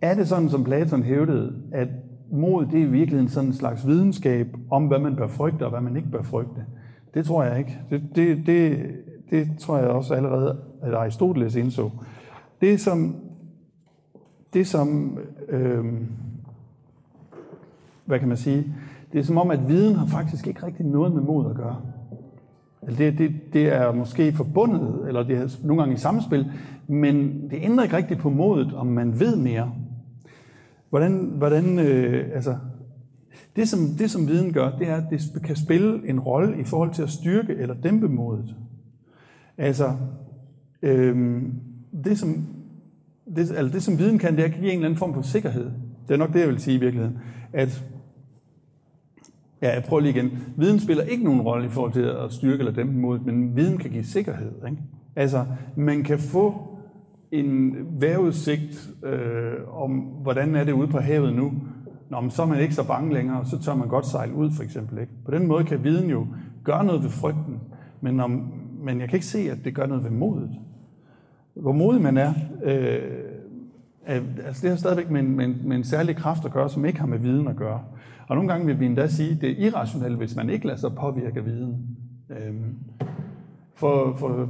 Er 0.00 0.14
det 0.14 0.28
sådan, 0.28 0.48
som 0.48 0.64
Platon 0.64 1.02
hævdede, 1.02 1.52
at 1.72 1.88
mod 2.30 2.66
det 2.66 2.80
er 2.80 2.84
i 2.84 2.90
virkeligheden 2.90 3.28
sådan 3.28 3.48
en 3.48 3.54
slags 3.54 3.86
videnskab 3.86 4.56
om, 4.70 4.86
hvad 4.86 4.98
man 4.98 5.16
bør 5.16 5.26
frygte 5.26 5.62
og 5.64 5.70
hvad 5.70 5.80
man 5.80 5.96
ikke 5.96 6.10
bør 6.10 6.22
frygte? 6.22 6.64
Det 7.14 7.24
tror 7.24 7.44
jeg 7.44 7.58
ikke. 7.58 7.78
Det, 7.90 8.02
det, 8.14 8.46
det, 8.46 8.78
det 9.30 9.48
tror 9.58 9.78
jeg 9.78 9.88
også 9.88 10.14
allerede, 10.14 10.56
at 10.82 10.94
Aristoteles 10.94 11.54
indså. 11.54 11.90
Det 12.60 12.80
som, 12.80 13.16
det 14.52 14.66
som 14.66 15.18
øh, 15.48 15.84
hvad 18.04 18.18
kan 18.18 18.28
man 18.28 18.36
sige, 18.36 18.74
det 19.12 19.18
er 19.20 19.24
som 19.24 19.38
om, 19.38 19.50
at 19.50 19.68
viden 19.68 19.94
har 19.94 20.06
faktisk 20.06 20.46
ikke 20.46 20.66
rigtig 20.66 20.86
noget 20.86 21.12
med 21.14 21.22
mod 21.22 21.50
at 21.50 21.56
gøre. 21.56 21.76
Altså, 22.82 23.02
det, 23.02 23.18
det, 23.18 23.32
det 23.52 23.74
er 23.74 23.92
måske 23.92 24.32
forbundet, 24.32 25.04
eller 25.08 25.22
det 25.22 25.36
er 25.36 25.48
nogle 25.64 25.82
gange 25.82 25.94
i 25.94 25.98
samspil, 25.98 26.52
men 26.86 27.42
det 27.50 27.58
ændrer 27.62 27.84
ikke 27.84 27.96
rigtigt 27.96 28.20
på 28.20 28.30
modet, 28.30 28.74
om 28.74 28.86
man 28.86 29.20
ved 29.20 29.36
mere. 29.36 29.72
Hvordan, 30.90 31.12
hvordan 31.14 31.78
øh, 31.78 32.30
altså, 32.34 32.56
det 33.56 33.68
som, 33.68 33.80
det 33.98 34.10
som 34.10 34.28
viden 34.28 34.52
gør, 34.52 34.78
det 34.78 34.88
er, 34.88 34.96
at 34.96 35.04
det 35.10 35.42
kan 35.44 35.56
spille 35.56 36.08
en 36.08 36.20
rolle 36.20 36.60
i 36.60 36.64
forhold 36.64 36.94
til 36.94 37.02
at 37.02 37.10
styrke 37.10 37.52
eller 37.52 37.74
dæmpe 37.74 38.08
modet. 38.08 38.56
Altså, 39.58 39.92
øh, 40.82 41.42
det, 42.04 42.18
som, 42.18 42.46
det, 43.36 43.38
altså 43.38 43.72
det 43.72 43.82
som 43.82 43.98
viden 43.98 44.18
kan, 44.18 44.36
det 44.36 44.40
er 44.40 44.48
at 44.48 44.54
give 44.54 44.66
en 44.66 44.72
eller 44.72 44.86
anden 44.86 44.98
form 44.98 45.14
for 45.14 45.22
sikkerhed. 45.22 45.70
Det 46.08 46.14
er 46.14 46.18
nok 46.18 46.32
det, 46.32 46.40
jeg 46.40 46.48
vil 46.48 46.60
sige 46.60 46.76
i 46.76 46.80
virkeligheden. 46.80 47.18
At 47.52 47.84
Ja, 49.62 49.74
jeg 49.74 49.84
prøver 49.84 50.00
lige 50.00 50.14
igen. 50.14 50.38
Viden 50.56 50.80
spiller 50.80 51.04
ikke 51.04 51.24
nogen 51.24 51.40
rolle 51.40 51.66
i 51.66 51.68
forhold 51.68 51.92
til 51.92 52.02
at 52.02 52.32
styrke 52.32 52.58
eller 52.58 52.72
dæmpe 52.72 52.98
modet, 52.98 53.26
men 53.26 53.56
viden 53.56 53.78
kan 53.78 53.90
give 53.90 54.04
sikkerhed. 54.04 54.52
Ikke? 54.66 54.82
Altså, 55.16 55.44
man 55.76 56.02
kan 56.02 56.18
få 56.18 56.75
en 57.30 57.76
vejrudsigt 58.00 58.90
øh, 59.04 59.82
om, 59.82 59.90
hvordan 59.98 60.54
er 60.54 60.64
det 60.64 60.72
ude 60.72 60.88
på 60.88 60.98
havet 60.98 61.34
nu. 61.34 61.52
Nå, 62.10 62.20
men 62.20 62.30
så 62.30 62.42
er 62.42 62.46
man 62.46 62.60
ikke 62.60 62.74
så 62.74 62.86
bange 62.86 63.14
længere, 63.14 63.46
så 63.46 63.62
tør 63.62 63.74
man 63.74 63.88
godt 63.88 64.06
sejle 64.06 64.34
ud, 64.34 64.50
for 64.56 64.62
eksempel. 64.62 64.98
Ikke? 64.98 65.12
På 65.24 65.30
den 65.30 65.46
måde 65.46 65.64
kan 65.64 65.84
viden 65.84 66.10
jo 66.10 66.26
gøre 66.64 66.84
noget 66.84 67.02
ved 67.02 67.10
frygten, 67.10 67.60
men, 68.00 68.20
om, 68.20 68.52
men 68.82 69.00
jeg 69.00 69.08
kan 69.08 69.16
ikke 69.16 69.26
se, 69.26 69.50
at 69.50 69.58
det 69.64 69.74
gør 69.74 69.86
noget 69.86 70.04
ved 70.04 70.10
modet. 70.10 70.50
Hvor 71.54 71.72
modig 71.72 72.02
man 72.02 72.16
er, 72.16 72.34
øh, 72.64 73.02
Altså 74.06 74.62
det 74.62 74.70
har 74.70 74.76
stadigvæk 74.76 75.10
med 75.10 75.20
en, 75.20 75.36
med, 75.36 75.44
en, 75.44 75.60
med 75.64 75.76
en 75.76 75.84
særlig 75.84 76.16
kraft 76.16 76.44
at 76.44 76.52
gøre, 76.52 76.70
som 76.70 76.84
ikke 76.84 77.00
har 77.00 77.06
med 77.06 77.18
viden 77.18 77.48
at 77.48 77.56
gøre. 77.56 77.80
Og 78.28 78.36
nogle 78.36 78.50
gange 78.52 78.66
vil 78.66 78.80
vi 78.80 78.86
endda 78.86 79.06
sige, 79.06 79.30
at 79.30 79.40
det 79.40 79.50
er 79.50 79.66
irrationelt, 79.66 80.16
hvis 80.16 80.36
man 80.36 80.50
ikke 80.50 80.66
lader 80.66 80.78
sig 80.78 80.90
påvirke 80.94 81.38
af 81.38 81.46
viden. 81.46 81.96
Øh, 82.30 82.54
for, 83.76 84.14
for 84.16 84.48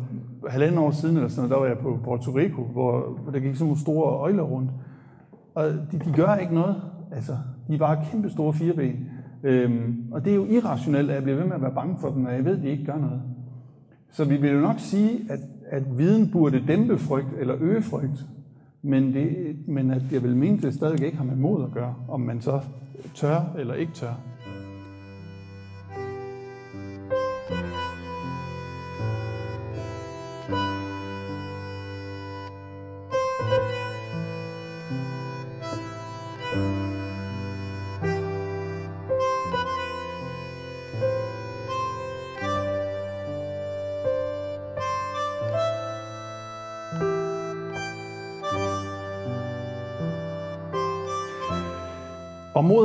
halvanden 0.49 0.79
år 0.79 0.91
siden, 0.91 1.17
eller 1.17 1.29
sådan 1.29 1.49
noget, 1.49 1.51
der 1.51 1.59
var 1.59 1.67
jeg 1.67 1.79
på 1.79 2.01
Puerto 2.05 2.31
Rico, 2.31 2.63
hvor, 2.63 3.19
hvor 3.23 3.33
der 3.33 3.41
gik 3.41 3.55
sådan 3.55 3.67
nogle 3.67 3.81
store 3.81 4.11
øjler 4.11 4.43
rundt. 4.43 4.71
Og 5.55 5.65
de, 5.93 5.99
de 6.05 6.13
gør 6.17 6.35
ikke 6.35 6.55
noget. 6.55 6.83
Altså, 7.13 7.33
de 7.69 7.75
er 7.75 7.79
bare 7.79 8.05
kæmpe 8.11 8.31
store 8.31 8.53
fireben. 8.53 9.11
Øhm, 9.43 10.05
og 10.13 10.25
det 10.25 10.31
er 10.31 10.37
jo 10.37 10.45
irrationelt, 10.45 11.11
at 11.11 11.15
jeg 11.15 11.23
bliver 11.23 11.37
ved 11.37 11.45
med 11.45 11.55
at 11.55 11.63
være 11.63 11.75
bange 11.75 11.97
for 12.01 12.11
dem, 12.11 12.23
når 12.23 12.31
jeg 12.31 12.45
ved, 12.45 12.57
at 12.57 12.63
de 12.63 12.69
ikke 12.69 12.85
gør 12.85 12.99
noget. 12.99 13.23
Så 14.13 14.25
vi 14.25 14.37
vil 14.37 14.51
jo 14.51 14.61
nok 14.61 14.79
sige, 14.79 15.21
at, 15.31 15.41
at 15.67 15.99
viden 15.99 16.31
burde 16.31 16.63
dæmpe 16.67 16.99
frygt 16.99 17.29
eller 17.39 17.55
øge 17.61 17.83
frygt, 17.83 18.27
men, 18.83 19.15
det, 19.15 19.57
men 19.69 19.91
at 19.91 20.03
jeg 20.13 20.23
vil 20.23 20.37
mene, 20.37 20.57
at 20.57 20.63
det 20.63 20.75
stadig 20.75 21.03
ikke 21.03 21.17
har 21.17 21.25
med 21.25 21.37
mod 21.37 21.65
at 21.65 21.71
gøre, 21.73 21.95
om 22.09 22.21
man 22.21 22.41
så 22.41 22.61
tør 23.15 23.55
eller 23.59 23.75
ikke 23.75 23.93
tør. 23.93 24.15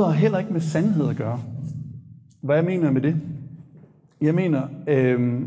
Og 0.00 0.06
har 0.06 0.12
heller 0.12 0.38
ikke 0.38 0.52
med 0.52 0.60
sandhed 0.60 1.08
at 1.08 1.16
gøre. 1.16 1.40
Hvad 2.40 2.56
jeg 2.56 2.64
mener 2.64 2.90
med 2.90 3.00
det? 3.00 3.16
Jeg 4.20 4.34
mener, 4.34 4.62
øh, 4.86 5.42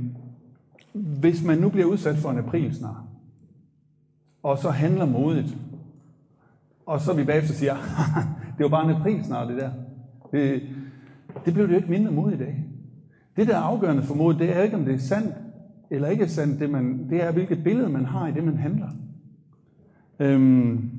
hvis 0.93 1.43
man 1.43 1.57
nu 1.57 1.69
bliver 1.69 1.85
udsat 1.85 2.15
for 2.15 2.31
en 2.31 2.37
aprilsnar, 2.37 3.03
og 4.43 4.57
så 4.57 4.69
handler 4.69 5.05
modigt, 5.05 5.57
og 6.85 7.01
så 7.01 7.13
vi 7.13 7.23
bagefter 7.23 7.53
siger, 7.53 7.75
det 8.57 8.63
var 8.63 8.69
bare 8.69 8.89
en 8.89 8.95
aprilsnar 8.95 9.47
det 9.47 9.57
der. 9.57 9.71
Det, 10.31 10.61
det 11.45 11.53
blev 11.53 11.67
det 11.67 11.71
jo 11.71 11.77
ikke 11.77 11.89
mindre 11.89 12.11
mod 12.11 12.31
i 12.31 12.37
dag. 12.37 12.65
Det, 13.35 13.47
der 13.47 13.55
er 13.55 13.61
afgørende 13.61 14.03
for 14.03 14.15
mod, 14.15 14.33
det 14.33 14.57
er 14.57 14.61
ikke, 14.61 14.75
om 14.75 14.85
det 14.85 14.93
er 14.93 14.99
sandt 14.99 15.33
eller 15.89 16.07
ikke 16.07 16.23
er 16.23 16.27
sandt. 16.27 16.59
Det, 16.59 16.69
man, 16.69 17.09
det 17.09 17.23
er, 17.23 17.31
hvilket 17.31 17.63
billede 17.63 17.89
man 17.89 18.05
har 18.05 18.27
i 18.27 18.31
det, 18.31 18.43
man 18.43 18.57
handler. 18.57 18.89
Øhm, 20.19 20.91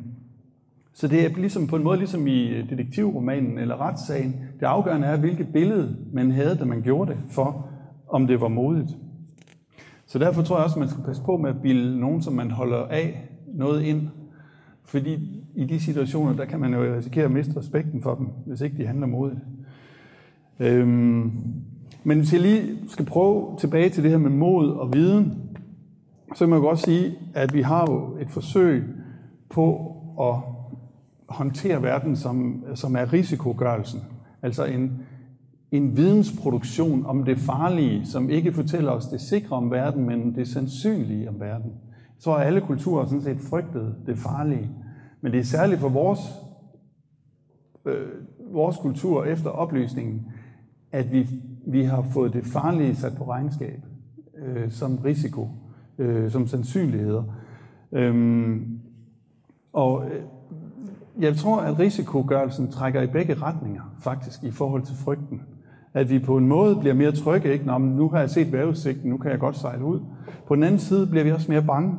så 0.99 1.09
det 1.09 1.25
er 1.25 1.29
ligesom 1.37 1.67
på 1.67 1.77
en 1.77 1.85
måde 1.85 1.99
ligesom 1.99 2.27
i 2.27 2.49
øh, 2.49 2.71
detektivromanen 2.71 3.59
eller 3.59 3.81
retssagen. 3.81 4.37
Det 4.61 4.67
afgørende 4.67 5.07
er, 5.07 5.17
hvilket 5.17 5.49
billede 5.53 5.97
man 6.13 6.31
havde, 6.31 6.57
da 6.57 6.65
man 6.65 6.83
gjorde 6.83 7.11
det, 7.11 7.21
for 7.31 7.69
om 8.09 8.27
det 8.27 8.41
var 8.41 8.49
modigt. 8.49 8.97
Så 10.07 10.19
derfor 10.19 10.43
tror 10.43 10.57
jeg 10.57 10.65
også, 10.65 10.77
at 10.77 10.81
man 10.81 10.89
skal 10.89 11.05
passe 11.05 11.23
på 11.23 11.37
med 11.37 11.51
at 11.51 11.63
bilde 11.63 12.01
nogen, 12.01 12.23
som 12.23 12.33
man 12.33 12.51
holder 12.51 12.87
af, 12.87 13.29
noget 13.55 13.83
ind. 13.83 14.09
Fordi 14.85 15.43
i 15.55 15.65
de 15.65 15.81
situationer, 15.81 16.37
der 16.37 16.45
kan 16.45 16.61
man 16.61 16.75
jo 16.75 16.97
risikere 16.97 17.25
at 17.25 17.31
miste 17.31 17.57
respekten 17.57 18.03
for 18.03 18.15
dem, 18.15 18.27
hvis 18.47 18.61
ikke 18.61 18.77
de 18.77 18.87
handler 18.87 19.07
modigt. 19.07 19.41
Øhm, 20.61 21.33
men 22.05 22.19
hvis 22.19 22.33
jeg 22.33 22.41
lige 22.41 22.79
skal 22.89 23.05
prøve 23.05 23.57
tilbage 23.61 23.89
til 23.89 24.03
det 24.03 24.11
her 24.11 24.19
med 24.19 24.31
mod 24.31 24.71
og 24.71 24.93
viden, 24.93 25.33
så 26.35 26.39
kan 26.39 26.49
man 26.49 26.61
godt 26.61 26.79
sige, 26.79 27.15
at 27.35 27.55
vi 27.55 27.63
har 27.63 27.87
jo 27.91 28.17
et 28.21 28.31
forsøg 28.31 28.85
på 29.51 29.93
at 30.21 30.56
håndtere 31.29 31.83
verden, 31.83 32.17
som, 32.17 32.65
som 32.75 32.97
er 32.97 33.13
risikogørelsen. 33.13 34.01
Altså 34.43 34.65
en, 34.65 34.93
en 35.71 35.97
vidensproduktion 35.97 37.07
om 37.07 37.25
det 37.25 37.39
farlige, 37.39 38.07
som 38.07 38.31
ikke 38.31 38.53
fortæller 38.53 38.93
os 38.93 39.07
det 39.07 39.21
sikre 39.21 39.57
om 39.57 39.71
verden, 39.71 40.07
men 40.07 40.35
det 40.35 40.49
sandsynlige 40.49 41.29
om 41.29 41.41
verden. 41.41 41.71
Jeg 42.17 42.21
tror, 42.21 42.37
at 42.37 42.47
alle 42.47 42.61
kulturer 42.61 43.07
sådan 43.07 43.23
set 43.23 43.41
frygtede 43.41 43.95
det 44.07 44.19
farlige. 44.19 44.71
Men 45.21 45.33
det 45.33 45.41
er 45.41 45.45
særligt 45.45 45.81
for 45.81 45.89
vores, 45.89 46.21
øh, 47.85 48.09
vores 48.53 48.77
kultur 48.77 49.25
efter 49.25 49.51
oplysningen, 49.51 50.27
at 50.93 51.13
vi, 51.13 51.29
vi 51.67 51.83
har 51.83 52.03
fået 52.03 52.33
det 52.33 52.45
farlige 52.45 52.95
sat 52.95 53.13
på 53.17 53.25
regnskab 53.31 53.83
øh, 54.39 54.71
som 54.71 54.97
risiko, 54.97 55.49
øh, 55.99 56.31
som 56.31 56.47
sandsynligheder. 56.47 57.25
Øhm, 57.93 58.81
og 59.73 60.05
øh, 60.05 60.23
jeg 61.21 61.37
tror, 61.37 61.61
at 61.61 61.79
risikogørelsen 61.79 62.71
trækker 62.71 63.03
i 63.03 63.07
begge 63.07 63.35
retninger, 63.35 63.83
faktisk, 64.01 64.45
i 64.45 64.51
forhold 64.51 64.83
til 64.83 64.97
frygten. 64.97 65.41
At 65.95 66.11
vi 66.11 66.19
på 66.19 66.37
en 66.37 66.49
måde 66.49 66.77
bliver 66.77 66.95
mere 66.95 67.13
trygge, 67.13 67.53
ikke? 67.53 67.67
Nå, 67.67 67.79
nu 67.79 68.09
har 68.09 68.19
jeg 68.19 68.31
set 68.31 68.53
vejrudsigten, 68.53 69.11
nu 69.11 69.17
kan 69.17 69.31
jeg 69.31 69.39
godt 69.39 69.57
sejle 69.57 69.85
ud. 69.85 70.01
På 70.49 70.55
den 70.55 70.63
anden 70.63 70.79
side 70.79 71.07
bliver 71.07 71.25
vi 71.25 71.33
også 71.33 71.53
mere 71.53 71.63
bange. 71.63 71.99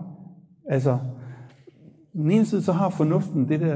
Altså, 0.70 0.98
den 2.14 2.32
ene 2.32 2.46
side 2.46 2.62
så 2.62 2.72
har 2.72 2.90
fornuften 2.90 3.50
det 3.50 3.60
der, 3.60 3.76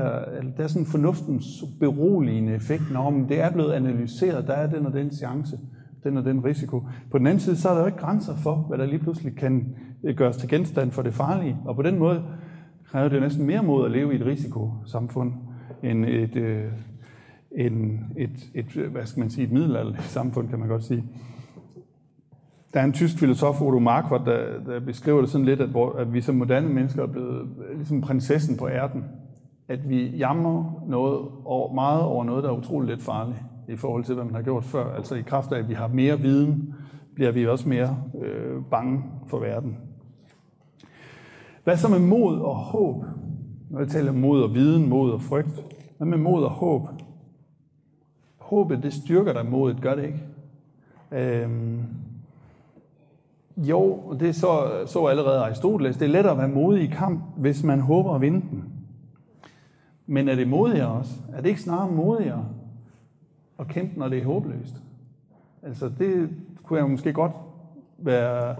der 0.57 0.63
er 0.63 0.67
sådan 0.67 0.85
fornuftens 0.85 1.45
beroligende 1.79 2.53
effekt, 2.53 2.83
når 2.93 3.25
det 3.29 3.41
er 3.41 3.51
blevet 3.51 3.71
analyseret, 3.71 4.47
der 4.47 4.53
er 4.53 4.67
den 4.67 4.85
og 4.85 4.93
den 4.93 5.11
chance, 5.11 5.59
den 6.03 6.17
og 6.17 6.25
den 6.25 6.45
risiko. 6.45 6.83
På 7.11 7.17
den 7.17 7.27
anden 7.27 7.39
side, 7.39 7.55
så 7.55 7.69
er 7.69 7.73
der 7.73 7.81
jo 7.81 7.87
ikke 7.87 7.97
grænser 7.97 8.35
for, 8.35 8.55
hvad 8.55 8.77
der 8.77 8.85
lige 8.85 8.99
pludselig 8.99 9.35
kan 9.35 9.75
øh, 10.03 10.15
gøres 10.15 10.37
til 10.37 10.49
genstand 10.49 10.91
for 10.91 11.01
det 11.01 11.13
farlige. 11.13 11.57
Og 11.65 11.75
på 11.75 11.81
den 11.81 11.99
måde 11.99 12.23
kræver 12.91 13.09
det 13.09 13.21
næsten 13.21 13.45
mere 13.45 13.63
mod 13.63 13.85
at 13.85 13.91
leve 13.91 14.13
i 14.13 14.15
et 14.15 14.25
risikosamfund, 14.25 15.33
end 15.83 16.05
et, 16.05 16.35
øh, 16.35 16.71
en, 17.51 18.05
et, 18.17 18.49
et, 18.53 18.65
hvad 18.65 19.05
skal 19.05 19.19
man 19.19 19.29
sige, 19.29 19.45
et 19.45 19.51
middelalderligt 19.51 20.03
samfund, 20.17 20.49
kan 20.49 20.59
man 20.59 20.67
godt 20.67 20.83
sige. 20.83 21.03
Der 22.73 22.79
er 22.79 22.83
en 22.83 22.93
tysk 22.93 23.19
filosof, 23.19 23.61
Odo 23.61 23.79
Marquardt, 23.79 24.25
der, 24.25 24.63
der 24.65 24.79
beskriver 24.79 25.21
det 25.21 25.29
sådan 25.29 25.45
lidt, 25.45 25.61
at, 25.61 25.69
hvor, 25.69 25.93
at 25.93 26.13
vi 26.13 26.21
som 26.21 26.35
moderne 26.35 26.69
mennesker 26.69 27.03
er 27.03 27.07
blevet 27.07 27.49
øh, 27.69 27.75
ligesom 27.75 28.01
prinsessen 28.01 28.57
på 28.57 28.67
ærten. 28.67 29.03
At 29.67 29.89
vi 29.89 30.07
jammer 30.07 30.83
noget 30.87 31.19
over, 31.45 31.73
meget 31.73 32.01
over 32.01 32.23
noget, 32.23 32.43
der 32.43 32.49
er 32.49 32.57
utroligt 32.57 32.89
lidt 32.89 33.03
farligt 33.03 33.39
i 33.67 33.75
forhold 33.75 34.03
til, 34.03 34.15
hvad 34.15 34.25
man 34.25 34.35
har 34.35 34.41
gjort 34.41 34.63
før. 34.63 34.95
Altså 34.95 35.15
i 35.15 35.21
kraft 35.21 35.51
af, 35.51 35.59
at 35.59 35.69
vi 35.69 35.73
har 35.73 35.87
mere 35.87 36.19
viden, 36.19 36.73
bliver 37.15 37.31
vi 37.31 37.47
også 37.47 37.69
mere 37.69 37.97
øh, 38.21 38.61
bange 38.71 39.03
for 39.27 39.39
verden. 39.39 39.77
Hvad 41.63 41.77
så 41.77 41.87
med 41.89 41.99
mod 41.99 42.39
og 42.39 42.55
håb? 42.55 43.05
Når 43.69 43.79
jeg 43.79 43.87
taler 43.87 44.09
om 44.09 44.17
mod 44.17 44.43
og 44.43 44.53
viden, 44.53 44.89
mod 44.89 45.11
og 45.11 45.21
frygt. 45.21 45.65
Hvad 45.97 46.07
med 46.07 46.17
mod 46.17 46.43
og 46.43 46.49
håb? 46.49 46.87
Håbet, 48.37 48.83
det 48.83 48.93
styrker 48.93 49.33
dig 49.33 49.45
modet, 49.45 49.81
gør 49.81 49.95
det 49.95 50.03
ikke? 50.03 50.23
Øhm, 51.11 51.83
jo, 53.57 54.13
det 54.19 54.35
så, 54.35 54.83
så 54.85 55.05
allerede 55.05 55.39
Aristoteles. 55.39 55.97
Det 55.97 56.05
er 56.05 56.09
lettere 56.09 56.31
at 56.31 56.37
være 56.37 56.47
modig 56.47 56.83
i 56.83 56.87
kamp, 56.87 57.23
hvis 57.37 57.63
man 57.63 57.79
håber 57.79 58.15
at 58.15 58.21
vinde 58.21 58.41
den. 58.41 58.63
Men 60.05 60.27
er 60.27 60.35
det 60.35 60.47
modigere 60.47 60.87
også? 60.87 61.13
Er 61.33 61.41
det 61.41 61.49
ikke 61.49 61.61
snarere 61.61 61.91
modigere 61.91 62.45
at 63.59 63.67
kæmpe, 63.67 63.99
når 63.99 64.09
det 64.09 64.17
er 64.17 64.25
håbløst? 64.25 64.75
Altså, 65.63 65.91
det 65.99 66.29
kunne 66.63 66.79
jeg 66.79 66.89
måske 66.89 67.13
godt 67.13 67.31
være... 67.97 68.55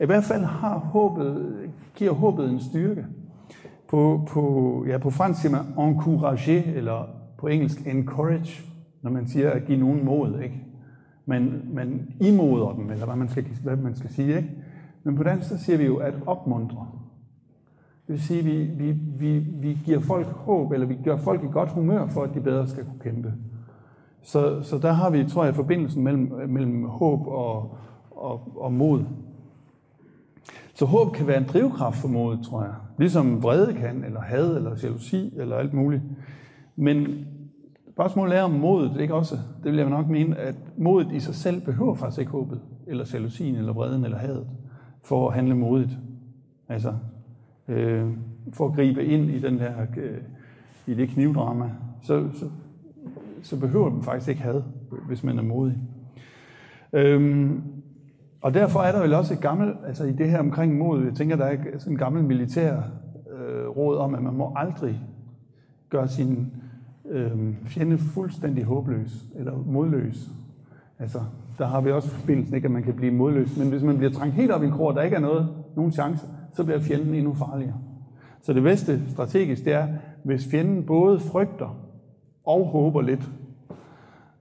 I 0.00 0.06
hvert 0.06 0.24
fald 0.24 0.44
har 0.44 0.78
håbet, 0.78 1.56
giver 1.94 2.12
håbet 2.12 2.50
en 2.50 2.60
styrke. 2.60 3.06
På, 3.88 4.28
på, 4.28 4.84
ja, 4.88 4.98
på 4.98 5.10
fransk 5.10 5.40
siger 5.40 5.52
man 5.52 5.88
encourager, 5.88 6.62
eller 6.74 7.08
på 7.38 7.46
engelsk 7.46 7.86
encourage, 7.86 8.62
når 9.02 9.10
man 9.10 9.28
siger 9.28 9.50
at 9.50 9.64
give 9.64 9.78
nogen 9.78 10.04
mod. 10.04 10.40
Ikke? 10.40 10.62
Man, 11.26 11.62
man 11.72 12.12
imoder 12.20 12.72
dem, 12.72 12.90
eller 12.90 13.06
hvad 13.06 13.16
man 13.16 13.28
skal, 13.28 13.44
hvad 13.62 13.76
man 13.76 13.94
skal 13.94 14.10
sige. 14.10 14.36
Ikke? 14.36 14.50
Men 15.04 15.16
på 15.16 15.22
dansk 15.22 15.48
så 15.48 15.58
siger 15.58 15.78
vi 15.78 15.84
jo 15.84 15.96
at 15.96 16.14
opmuntre. 16.26 16.86
Det 18.06 18.12
vil 18.12 18.22
sige, 18.22 18.38
at 18.38 18.44
vi, 18.46 18.64
vi, 18.64 18.90
vi, 19.18 19.38
vi 19.38 19.78
giver 19.84 20.00
folk 20.00 20.26
håb, 20.26 20.72
eller 20.72 20.86
vi 20.86 20.98
gør 21.04 21.16
folk 21.16 21.44
i 21.44 21.46
godt 21.52 21.68
humør 21.70 22.06
for, 22.06 22.22
at 22.22 22.34
de 22.34 22.40
bedre 22.40 22.68
skal 22.68 22.84
kunne 22.84 23.00
kæmpe. 23.00 23.32
Så, 24.22 24.62
så 24.62 24.78
der 24.78 24.92
har 24.92 25.10
vi, 25.10 25.24
tror 25.24 25.44
jeg, 25.44 25.54
forbindelsen 25.54 26.04
mellem, 26.04 26.32
mellem 26.48 26.84
håb 26.84 27.26
og, 27.26 27.76
og, 28.10 28.52
og 28.56 28.72
mod. 28.72 29.04
Så 30.76 30.84
håb 30.84 31.12
kan 31.14 31.26
være 31.26 31.38
en 31.38 31.46
drivkraft 31.52 31.96
for 31.96 32.08
modet, 32.08 32.44
tror 32.44 32.62
jeg. 32.62 32.74
Ligesom 32.98 33.42
vrede 33.42 33.74
kan, 33.74 34.04
eller 34.04 34.20
had, 34.20 34.56
eller 34.56 34.76
jalousi, 34.82 35.32
eller 35.36 35.56
alt 35.56 35.74
muligt. 35.74 36.02
Men 36.76 37.26
spørgsmålet 37.92 38.36
er 38.38 38.42
om 38.42 38.50
modet, 38.50 39.00
ikke 39.00 39.14
også? 39.14 39.34
Det 39.64 39.72
vil 39.72 39.76
jeg 39.76 39.88
nok 39.88 40.08
mene, 40.08 40.36
at 40.38 40.54
modet 40.76 41.12
i 41.12 41.20
sig 41.20 41.34
selv 41.34 41.60
behøver 41.60 41.94
faktisk 41.94 42.20
ikke 42.20 42.32
håbet, 42.32 42.60
eller 42.86 43.10
jalousien, 43.12 43.56
eller 43.56 43.72
vreden, 43.72 44.04
eller 44.04 44.18
hadet, 44.18 44.46
for 45.04 45.28
at 45.28 45.34
handle 45.34 45.54
modigt. 45.54 45.98
Altså, 46.68 46.94
øh, 47.68 48.10
for 48.52 48.68
at 48.68 48.74
gribe 48.74 49.04
ind 49.04 49.30
i 49.30 49.38
den 49.38 49.58
der, 49.58 49.72
øh, 49.96 50.18
i 50.86 50.94
det 50.94 51.08
knivdrama, 51.08 51.70
så, 52.02 52.28
så, 52.32 52.50
så 53.42 53.60
behøver 53.60 53.90
man 53.90 54.02
faktisk 54.02 54.28
ikke 54.28 54.42
had, 54.42 54.62
hvis 55.06 55.24
man 55.24 55.38
er 55.38 55.42
modig. 55.42 55.78
Øhm, 56.92 57.62
og 58.46 58.54
derfor 58.54 58.80
er 58.80 58.92
der 58.92 59.00
vel 59.00 59.14
også 59.14 59.34
et 59.34 59.40
gammelt, 59.40 59.76
altså 59.86 60.04
i 60.04 60.12
det 60.12 60.30
her 60.30 60.38
omkring 60.38 60.78
mod, 60.78 61.04
jeg 61.04 61.14
tænker, 61.14 61.36
der 61.36 61.44
er 61.44 61.56
sådan 61.78 61.92
en 61.92 61.98
gammel 61.98 62.24
militær 62.24 62.76
øh, 63.36 63.68
råd 63.68 63.96
om, 63.96 64.14
at 64.14 64.22
man 64.22 64.34
må 64.34 64.52
aldrig 64.56 65.00
gøre 65.90 66.08
sin 66.08 66.52
øh, 67.08 67.30
fjende 67.64 67.98
fuldstændig 67.98 68.64
håbløs 68.64 69.24
eller 69.34 69.52
modløs. 69.66 70.28
Altså, 70.98 71.18
der 71.58 71.66
har 71.66 71.80
vi 71.80 71.90
også 71.90 72.08
forbindelsen, 72.08 72.54
ikke, 72.54 72.66
at 72.66 72.70
man 72.70 72.82
kan 72.82 72.94
blive 72.94 73.12
modløs. 73.12 73.56
Men 73.58 73.68
hvis 73.68 73.82
man 73.82 73.96
bliver 73.96 74.12
trængt 74.12 74.34
helt 74.34 74.50
op 74.50 74.62
i 74.62 74.66
en 74.66 74.72
krog, 74.72 74.86
og 74.86 74.94
der 74.94 75.02
ikke 75.02 75.16
er 75.16 75.20
noget, 75.20 75.48
nogen 75.76 75.92
chance, 75.92 76.26
så 76.52 76.64
bliver 76.64 76.80
fjenden 76.80 77.14
endnu 77.14 77.34
farligere. 77.34 77.78
Så 78.42 78.52
det 78.52 78.62
bedste 78.62 79.10
strategisk, 79.10 79.64
det 79.64 79.72
er, 79.72 79.88
hvis 80.22 80.48
fjenden 80.50 80.82
både 80.82 81.20
frygter 81.20 81.78
og 82.44 82.66
håber 82.66 83.00
lidt, 83.00 83.30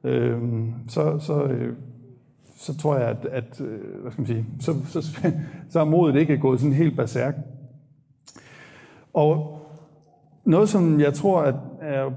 øh, 0.03 0.41
så, 0.87 1.19
så, 1.19 1.43
øh, 1.43 1.75
så 2.55 2.77
tror 2.77 2.97
jeg, 2.97 3.07
at, 3.07 3.25
at 3.25 3.61
øh, 3.61 4.01
hvad 4.01 4.11
skal 4.11 4.21
man 4.21 4.27
sige, 4.27 4.45
så, 4.59 4.73
så, 4.85 5.01
så 5.69 5.79
er 5.79 5.85
modet 5.85 6.15
ikke 6.15 6.37
gået 6.37 6.59
sådan 6.59 6.75
helt 6.75 6.95
berserk. 6.95 7.35
Og 9.13 9.61
noget, 10.45 10.69
som 10.69 10.99
jeg 10.99 11.13
tror, 11.13 11.41
at 11.41 11.55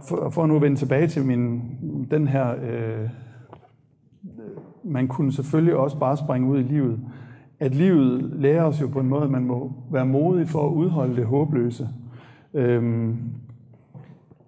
for, 0.08 0.30
for 0.30 0.42
at 0.42 0.48
nu 0.48 0.58
vende 0.58 0.76
tilbage 0.76 1.06
til 1.06 1.24
min, 1.24 1.62
den 2.10 2.28
her, 2.28 2.54
øh, 2.62 3.00
øh, 3.02 3.08
man 4.84 5.08
kunne 5.08 5.32
selvfølgelig 5.32 5.76
også 5.76 5.98
bare 5.98 6.16
springe 6.16 6.48
ud 6.48 6.58
i 6.58 6.62
livet, 6.62 7.00
at 7.60 7.74
livet 7.74 8.32
lærer 8.36 8.64
os 8.64 8.80
jo 8.80 8.86
på 8.86 9.00
en 9.00 9.08
måde, 9.08 9.22
at 9.22 9.30
man 9.30 9.44
må 9.44 9.72
være 9.90 10.06
modig 10.06 10.48
for 10.48 10.66
at 10.66 10.72
udholde 10.72 11.16
det 11.16 11.26
håbløse. 11.26 11.88
Øhm, 12.54 13.16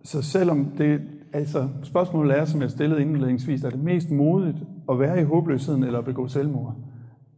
så 0.03 0.23
selvom 0.23 0.65
det, 0.79 1.01
altså 1.33 1.69
spørgsmålet 1.83 2.39
er, 2.39 2.45
som 2.45 2.63
jeg 2.63 2.71
stillede 2.71 3.01
indledningsvis, 3.01 3.65
er 3.65 3.71
det 3.71 3.83
mest 3.85 4.11
modigt 4.11 4.57
at 4.91 4.99
være 4.99 5.21
i 5.21 5.25
håbløsheden 5.25 5.83
eller 5.83 5.99
at 5.99 6.05
begå 6.05 6.29
selvmord? 6.29 6.75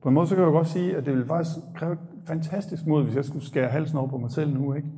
På 0.02 0.08
en 0.08 0.14
måde 0.14 0.26
så 0.26 0.34
kan 0.34 0.44
jeg 0.44 0.52
godt 0.52 0.68
sige, 0.68 0.96
at 0.96 1.06
det 1.06 1.12
ville 1.12 1.26
faktisk 1.26 1.56
kræve 1.74 1.96
fantastisk 2.24 2.86
mod, 2.86 3.04
hvis 3.04 3.16
jeg 3.16 3.24
skulle 3.24 3.44
skære 3.44 3.68
halsen 3.68 3.98
over 3.98 4.08
på 4.08 4.18
mig 4.18 4.30
selv 4.30 4.54
nu, 4.54 4.74
ikke? 4.74 4.88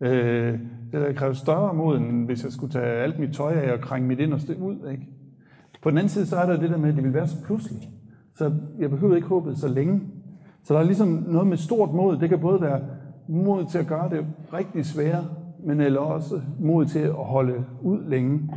Øh, 0.00 0.52
det 0.92 1.00
ville 1.00 1.14
kræve 1.14 1.34
større 1.34 1.74
mod, 1.74 1.96
end 1.96 2.26
hvis 2.26 2.44
jeg 2.44 2.52
skulle 2.52 2.72
tage 2.72 3.02
alt 3.02 3.18
mit 3.18 3.34
tøj 3.34 3.52
af 3.52 3.72
og 3.72 3.80
krænge 3.80 4.08
mit 4.08 4.20
inderste 4.20 4.58
ud, 4.60 4.90
ikke? 4.90 5.06
På 5.82 5.90
den 5.90 5.98
anden 5.98 6.08
side, 6.08 6.26
så 6.26 6.36
er 6.36 6.46
der 6.46 6.60
det 6.60 6.70
der 6.70 6.76
med, 6.76 6.88
at 6.88 6.96
det 6.96 7.04
vil 7.04 7.14
være 7.14 7.26
så 7.26 7.36
pludseligt. 7.44 7.88
Så 8.34 8.52
jeg 8.78 8.90
behøver 8.90 9.16
ikke 9.16 9.28
håbet 9.28 9.58
så 9.58 9.68
længe. 9.68 10.00
Så 10.62 10.74
der 10.74 10.80
er 10.80 10.84
ligesom 10.84 11.08
noget 11.08 11.46
med 11.46 11.56
stort 11.56 11.92
mod. 11.94 12.18
Det 12.18 12.28
kan 12.28 12.38
både 12.38 12.60
være 12.60 12.80
mod 13.28 13.64
til 13.64 13.78
at 13.78 13.86
gøre 13.86 14.10
det 14.10 14.26
rigtig 14.52 14.84
svære, 14.84 15.24
men 15.64 15.80
eller 15.80 16.00
også 16.00 16.40
mod 16.60 16.86
til 16.86 16.98
at 16.98 17.14
holde 17.14 17.64
ud 17.82 17.98
længe. 18.08 18.50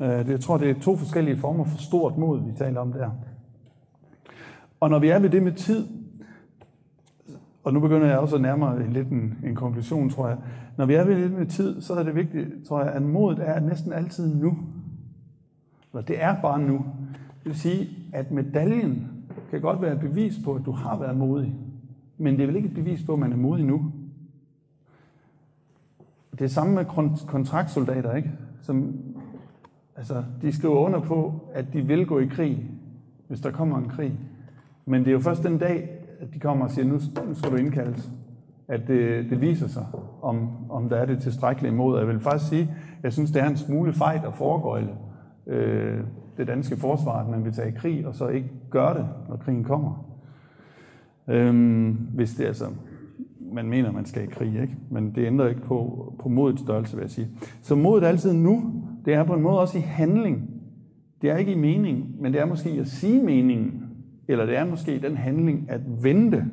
Øh, 0.00 0.28
jeg 0.30 0.40
tror, 0.40 0.58
det 0.58 0.70
er 0.70 0.80
to 0.80 0.96
forskellige 0.96 1.36
former 1.36 1.64
for 1.64 1.78
stort 1.78 2.18
mod, 2.18 2.44
vi 2.46 2.52
taler 2.56 2.80
om 2.80 2.92
der. 2.92 3.10
Og 4.80 4.90
når 4.90 4.98
vi 4.98 5.08
er 5.08 5.18
ved 5.18 5.30
det 5.30 5.42
med 5.42 5.52
tid, 5.52 5.86
og 7.64 7.72
nu 7.72 7.80
begynder 7.80 8.06
jeg 8.06 8.18
også 8.18 8.36
at 8.36 8.42
nærme 8.42 8.92
lidt 8.92 9.08
en, 9.08 9.38
en 9.44 9.54
konklusion, 9.54 10.10
tror 10.10 10.28
jeg. 10.28 10.38
Når 10.76 10.86
vi 10.86 10.94
er 10.94 11.04
ved 11.04 11.22
det 11.22 11.32
med 11.32 11.46
tid, 11.46 11.82
så 11.82 11.94
er 11.94 12.02
det 12.02 12.14
vigtigt, 12.14 12.48
tror 12.68 12.82
jeg, 12.82 12.92
at 12.92 13.02
modet 13.02 13.48
er 13.48 13.60
næsten 13.60 13.92
altid 13.92 14.34
nu. 14.34 14.58
Eller 15.92 16.06
det 16.06 16.22
er 16.22 16.40
bare 16.42 16.58
nu. 16.58 16.84
Det 17.38 17.44
vil 17.44 17.54
sige, 17.54 17.88
at 18.12 18.30
medaljen 18.30 19.08
kan 19.50 19.60
godt 19.60 19.82
være 19.82 19.92
et 19.92 20.00
bevis 20.00 20.34
på, 20.44 20.54
at 20.54 20.62
du 20.66 20.70
har 20.70 20.98
været 20.98 21.16
modig. 21.16 21.54
Men 22.18 22.34
det 22.34 22.42
er 22.42 22.46
vel 22.46 22.56
ikke 22.56 22.68
et 22.68 22.74
bevis 22.74 23.02
på, 23.02 23.12
at 23.12 23.18
man 23.18 23.32
er 23.32 23.36
modig 23.36 23.64
nu. 23.64 23.92
Det 26.32 26.40
er 26.40 26.48
samme 26.48 26.74
med 26.74 26.84
kontraktsoldater, 27.26 28.14
ikke? 28.14 28.30
Som, 28.60 28.94
altså, 30.00 30.24
de 30.42 30.52
skriver 30.52 30.76
under 30.76 31.00
på, 31.00 31.34
at 31.54 31.72
de 31.72 31.82
vil 31.82 32.06
gå 32.06 32.18
i 32.18 32.26
krig, 32.26 32.70
hvis 33.28 33.40
der 33.40 33.50
kommer 33.50 33.78
en 33.78 33.88
krig. 33.88 34.20
Men 34.86 35.00
det 35.00 35.08
er 35.08 35.12
jo 35.12 35.18
først 35.18 35.42
den 35.42 35.58
dag, 35.58 35.90
at 36.20 36.34
de 36.34 36.38
kommer 36.38 36.64
og 36.64 36.70
siger, 36.70 36.86
nu, 36.86 37.00
nu 37.28 37.34
skal 37.34 37.50
du 37.50 37.56
indkaldes, 37.56 38.10
at 38.68 38.80
det, 38.88 39.30
det 39.30 39.40
viser 39.40 39.68
sig, 39.68 39.86
om, 40.22 40.48
om 40.70 40.88
der 40.88 40.96
er 40.96 41.06
det 41.06 41.22
tilstrækkelige 41.22 41.72
mod. 41.72 41.98
Jeg 41.98 42.08
vil 42.08 42.20
faktisk 42.20 42.50
sige, 42.50 42.74
jeg 43.02 43.12
synes, 43.12 43.30
det 43.30 43.42
er 43.42 43.48
en 43.48 43.56
smule 43.56 43.92
fejt 43.92 44.24
at 44.24 44.34
foregøjle 44.34 44.90
øh, 45.46 46.00
det 46.36 46.46
danske 46.46 46.76
forsvar, 46.76 47.20
at 47.20 47.28
man 47.28 47.44
vil 47.44 47.52
tage 47.52 47.68
i 47.68 47.74
krig, 47.76 48.06
og 48.06 48.14
så 48.14 48.28
ikke 48.28 48.50
gøre 48.70 48.94
det, 48.94 49.08
når 49.28 49.36
krigen 49.36 49.64
kommer. 49.64 50.06
Øhm, 51.28 51.90
hvis 51.90 52.34
det 52.34 52.44
altså, 52.44 52.64
man 53.52 53.68
mener, 53.68 53.92
man 53.92 54.04
skal 54.04 54.22
i 54.22 54.26
krig, 54.26 54.62
ikke? 54.62 54.76
men 54.90 55.14
det 55.14 55.26
ændrer 55.26 55.48
ikke 55.48 55.60
på, 55.60 56.12
på 56.18 56.28
modets 56.28 56.62
størrelse, 56.62 56.96
vil 56.96 57.02
jeg 57.02 57.10
sige. 57.10 57.28
Så 57.62 57.74
modet 57.74 58.04
er 58.04 58.08
altid 58.08 58.32
nu. 58.32 58.72
Det 59.04 59.14
er 59.14 59.24
på 59.24 59.34
en 59.34 59.42
måde 59.42 59.60
også 59.60 59.78
i 59.78 59.80
handling. 59.80 60.50
Det 61.22 61.30
er 61.30 61.36
ikke 61.36 61.52
i 61.52 61.58
mening, 61.58 62.14
men 62.20 62.32
det 62.32 62.40
er 62.40 62.44
måske 62.44 62.70
at 62.70 62.86
sige 62.86 63.22
meningen, 63.22 63.82
eller 64.28 64.46
det 64.46 64.56
er 64.56 64.64
måske 64.64 65.00
den 65.02 65.16
handling 65.16 65.70
at 65.70 65.80
vente, 66.02 66.44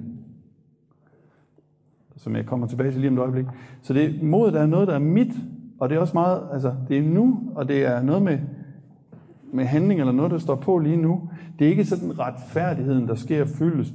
som 2.16 2.36
jeg 2.36 2.46
kommer 2.46 2.68
tilbage 2.68 2.92
til 2.92 3.02
lige 3.02 3.10
om 3.10 3.18
et 3.18 3.22
øjeblik. 3.22 3.46
Så 3.82 3.94
det, 3.94 4.24
modet 4.24 4.56
er 4.56 4.66
noget, 4.66 4.88
der 4.88 4.94
er 4.96 5.00
mit, 5.00 5.34
og 5.80 5.90
det 5.90 5.96
er 5.96 6.00
også 6.00 6.14
meget, 6.14 6.42
altså 6.54 6.74
det 6.88 6.98
er 6.98 7.02
nu, 7.02 7.40
og 7.56 7.68
det 7.68 7.86
er 7.86 8.04
noget 8.04 8.22
med 8.22 8.40
med 9.54 9.66
handling 9.66 10.00
eller 10.00 10.14
noget, 10.14 10.32
der 10.32 10.38
står 10.38 10.56
på 10.56 10.78
lige 10.78 10.98
nu. 10.98 11.30
Det 11.60 11.66
er 11.66 11.70
ikke 11.70 11.86
sådan 11.86 12.20
retfærdigheden, 12.20 13.08
der 13.08 13.16
sker 13.16 13.46
fyldes, 13.46 13.94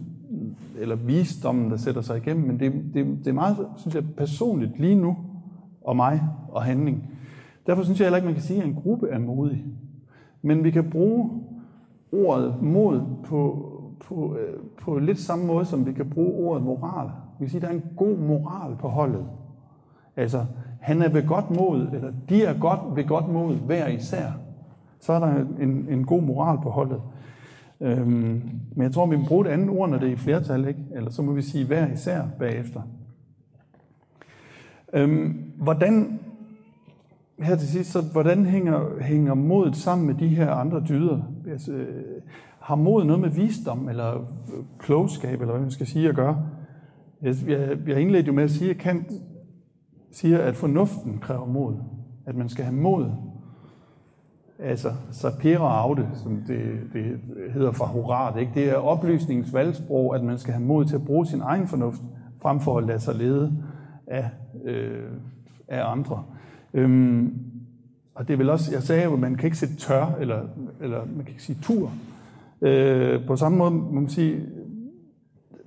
eller 0.79 0.97
visdommen, 0.97 1.71
der 1.71 1.77
sætter 1.77 2.01
sig 2.01 2.17
igennem, 2.17 2.47
men 2.47 2.61
det, 2.61 2.73
det, 2.95 3.07
det 3.19 3.27
er 3.27 3.33
meget, 3.33 3.57
synes 3.77 3.95
jeg, 3.95 4.05
personligt 4.17 4.79
lige 4.79 4.95
nu, 4.95 5.17
og 5.85 5.97
mig 5.97 6.23
og 6.49 6.63
handling. 6.63 7.11
Derfor 7.67 7.83
synes 7.83 8.01
jeg 8.01 8.07
heller 8.07 8.17
ikke, 8.17 8.27
man 8.27 8.35
kan 8.35 8.43
sige, 8.43 8.63
at 8.63 8.69
en 8.69 8.75
gruppe 8.75 9.09
er 9.09 9.19
modig. 9.19 9.65
Men 10.43 10.65
vi 10.65 10.71
kan 10.71 10.91
bruge 10.91 11.31
ordet 12.13 12.63
mod 12.63 13.01
på, 13.25 13.69
på, 14.05 14.37
øh, 14.37 14.61
på 14.83 14.99
lidt 14.99 15.19
samme 15.19 15.47
måde, 15.47 15.65
som 15.65 15.87
vi 15.87 15.93
kan 15.93 16.11
bruge 16.11 16.49
ordet 16.49 16.63
moral. 16.63 17.07
Vi 17.39 17.45
kan 17.45 17.49
sige, 17.49 17.59
at 17.59 17.63
der 17.63 17.69
er 17.69 17.75
en 17.75 17.97
god 17.97 18.19
moral 18.19 18.77
på 18.77 18.89
holdet. 18.89 19.27
Altså, 20.17 20.45
han 20.81 21.03
er 21.03 21.09
ved 21.09 21.27
godt 21.27 21.51
mod, 21.51 21.89
eller 21.93 22.13
de 22.29 22.45
er 22.45 22.59
godt 22.59 22.97
ved 22.97 23.05
godt 23.07 23.29
mod 23.29 23.57
hver 23.57 23.89
især 23.89 24.33
så 25.03 25.13
er 25.13 25.19
der 25.19 25.45
en, 25.61 25.87
en 25.91 26.07
god 26.07 26.23
moral 26.23 26.59
på 26.63 26.71
holdet. 26.71 27.03
Øhm, 27.83 28.43
men 28.77 28.83
jeg 28.83 28.93
tror, 28.93 29.07
vi 29.07 29.17
må 29.17 29.25
bruge 29.29 29.45
det 29.45 29.51
andet 29.51 29.71
ord, 29.71 29.91
når 29.91 29.99
det 29.99 30.09
er 30.09 30.13
i 30.13 30.17
flertal, 30.17 30.69
ikke? 30.69 30.81
eller 30.95 31.11
så 31.11 31.23
må 31.23 31.33
vi 31.33 31.43
sige 31.43 31.67
hver 31.67 31.93
især 31.93 32.23
bagefter. 32.39 32.83
Øhm, 34.93 35.53
hvordan, 35.57 36.21
her 37.39 37.57
til 37.57 37.69
sidst, 37.69 37.93
så 37.93 38.03
hvordan 38.13 38.47
hænger, 38.47 39.03
hænger 39.03 39.35
modet 39.35 39.77
sammen 39.77 40.07
med 40.07 40.15
de 40.15 40.29
her 40.29 40.51
andre 40.51 40.85
dyder? 40.89 41.21
Altså, 41.51 41.73
øh, 41.73 42.23
har 42.61 42.75
mod 42.75 43.05
noget 43.05 43.21
med 43.21 43.31
visdom 43.31 43.89
eller 43.89 44.15
øh, 44.15 44.65
klogskab, 44.79 45.41
eller 45.41 45.53
hvad 45.53 45.63
man 45.63 45.71
skal 45.71 45.87
sige 45.87 46.09
at 46.09 46.15
gøre? 46.15 46.47
Jeg, 47.23 47.35
jeg, 47.49 47.79
jeg 47.87 48.01
indledte 48.01 48.27
jo 48.27 48.33
med 48.33 48.45
at 48.45 48.51
sige, 48.51 48.71
at 48.71 48.79
Kant 48.79 49.07
siger, 50.13 50.39
at 50.39 50.57
fornuften 50.57 51.19
kræver 51.19 51.47
mod. 51.47 51.75
At 52.27 52.37
man 52.37 52.49
skal 52.49 52.65
have 52.65 52.77
mod 52.77 53.11
altså 54.63 54.93
sapere 55.11 55.79
aude, 55.79 56.09
som 56.15 56.43
det, 56.47 56.81
det 56.93 57.21
hedder 57.55 57.73
fra 57.73 57.87
Horat. 57.87 58.41
Ikke? 58.41 58.53
Det 58.55 58.69
er 58.69 58.75
oplysningens 58.75 59.55
valgsprog, 59.55 60.15
at 60.15 60.25
man 60.25 60.39
skal 60.39 60.55
have 60.55 60.65
mod 60.65 60.85
til 60.85 60.95
at 60.95 61.05
bruge 61.05 61.27
sin 61.27 61.41
egen 61.41 61.69
fornuft, 61.69 62.03
frem 62.43 62.61
for 62.61 62.79
at 62.79 62.85
lade 62.85 63.01
sig 63.01 63.15
lede 63.15 63.53
af, 64.07 64.31
øh, 64.65 65.11
af 65.69 65.91
andre. 65.91 66.25
Øhm, 66.75 67.39
og 68.15 68.29
det 68.29 68.35
er 68.35 68.39
vel 68.39 68.51
også, 68.51 68.73
jeg 68.73 68.83
sagde 68.83 69.05
jo, 69.05 69.13
at 69.13 69.19
man 69.19 69.35
kan 69.35 69.45
ikke 69.45 69.59
sætte 69.59 69.77
tør, 69.77 70.17
eller, 70.21 70.41
eller 70.81 70.99
man 71.05 71.25
kan 71.25 71.29
ikke 71.29 71.43
sige 71.43 71.59
tur. 71.63 71.91
Øh, 72.63 73.27
på 73.27 73.37
samme 73.37 73.59
måde 73.59 73.71
må 73.71 73.91
man 73.91 74.09
sige, 74.09 74.47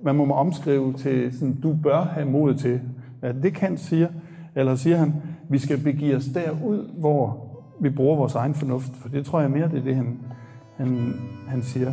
man 0.02 0.16
må 0.16 0.34
omskrive 0.34 0.92
til, 0.92 1.38
sådan, 1.38 1.60
du 1.60 1.76
bør 1.82 2.04
have 2.04 2.30
mod 2.30 2.54
til. 2.54 2.80
Ja, 3.22 3.32
det 3.32 3.54
kan 3.54 3.78
siger, 3.78 4.08
eller 4.54 4.74
siger 4.74 4.96
han, 4.96 5.14
vi 5.48 5.58
skal 5.58 5.78
begive 5.78 6.16
os 6.16 6.26
derud, 6.26 6.88
hvor 6.98 7.45
vi 7.80 7.90
bruger 7.90 8.16
vores 8.16 8.34
egen 8.34 8.54
fornuft, 8.54 8.96
for 8.96 9.08
det 9.08 9.26
tror 9.26 9.40
jeg 9.40 9.50
mere, 9.50 9.68
det 9.68 9.78
er 9.78 9.82
det, 9.82 9.96
han, 9.96 10.18
han, 10.76 11.14
han 11.48 11.62
siger. 11.62 11.92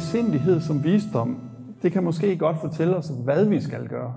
Besindighed 0.00 0.60
som 0.60 0.84
visdom, 0.84 1.38
det 1.82 1.92
kan 1.92 2.04
måske 2.04 2.36
godt 2.36 2.56
fortælle 2.60 2.96
os, 2.96 3.12
hvad 3.24 3.44
vi 3.44 3.60
skal 3.60 3.88
gøre. 3.88 4.14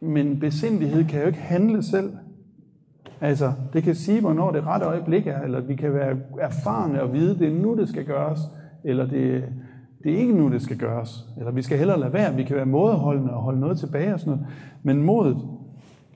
Men 0.00 0.40
besindighed 0.40 1.04
kan 1.04 1.20
jo 1.20 1.26
ikke 1.26 1.38
handle 1.38 1.82
selv. 1.82 2.12
Altså, 3.20 3.52
det 3.72 3.82
kan 3.82 3.94
sige, 3.94 4.20
hvornår 4.20 4.50
det 4.50 4.66
rette 4.66 4.86
øjeblik 4.86 5.26
er, 5.26 5.40
eller 5.40 5.60
vi 5.60 5.74
kan 5.74 5.94
være 5.94 6.16
erfarne 6.40 7.02
og 7.02 7.12
vide, 7.12 7.38
det 7.38 7.48
er 7.48 7.62
nu, 7.62 7.76
det 7.76 7.88
skal 7.88 8.04
gøres, 8.04 8.38
eller 8.84 9.06
det, 9.06 9.44
det 10.04 10.14
er 10.14 10.18
ikke 10.18 10.32
nu, 10.32 10.52
det 10.52 10.62
skal 10.62 10.78
gøres. 10.78 11.28
Eller 11.38 11.52
vi 11.52 11.62
skal 11.62 11.78
hellere 11.78 12.00
lade 12.00 12.12
være, 12.12 12.34
vi 12.34 12.44
kan 12.44 12.56
være 12.56 12.66
mådeholdende 12.66 13.32
og 13.32 13.42
holde 13.42 13.60
noget 13.60 13.78
tilbage 13.78 14.14
og 14.14 14.20
sådan 14.20 14.30
noget. 14.30 14.46
Men 14.82 15.02
modet 15.02 15.36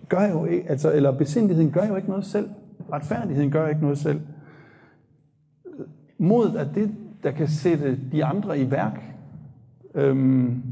gør 0.09 0.31
jo 0.31 0.45
ikke, 0.45 0.71
altså, 0.71 0.93
eller 0.93 1.13
besindigheden 1.13 1.71
gør 1.71 1.87
jo 1.87 1.97
ikke 1.97 2.09
noget 2.09 2.25
selv. 2.25 2.49
Retfærdigheden 2.93 3.51
gør 3.51 3.69
ikke 3.69 3.81
noget 3.81 3.99
selv 3.99 4.21
Modet 6.19 6.61
er 6.61 6.65
det, 6.73 6.91
der 7.25 7.31
kan 7.31 7.49
sætte 7.49 7.99
de 8.13 8.25
andre 8.25 8.59
i 8.59 8.71
værk. 8.71 9.01
Øhm, 9.95 10.63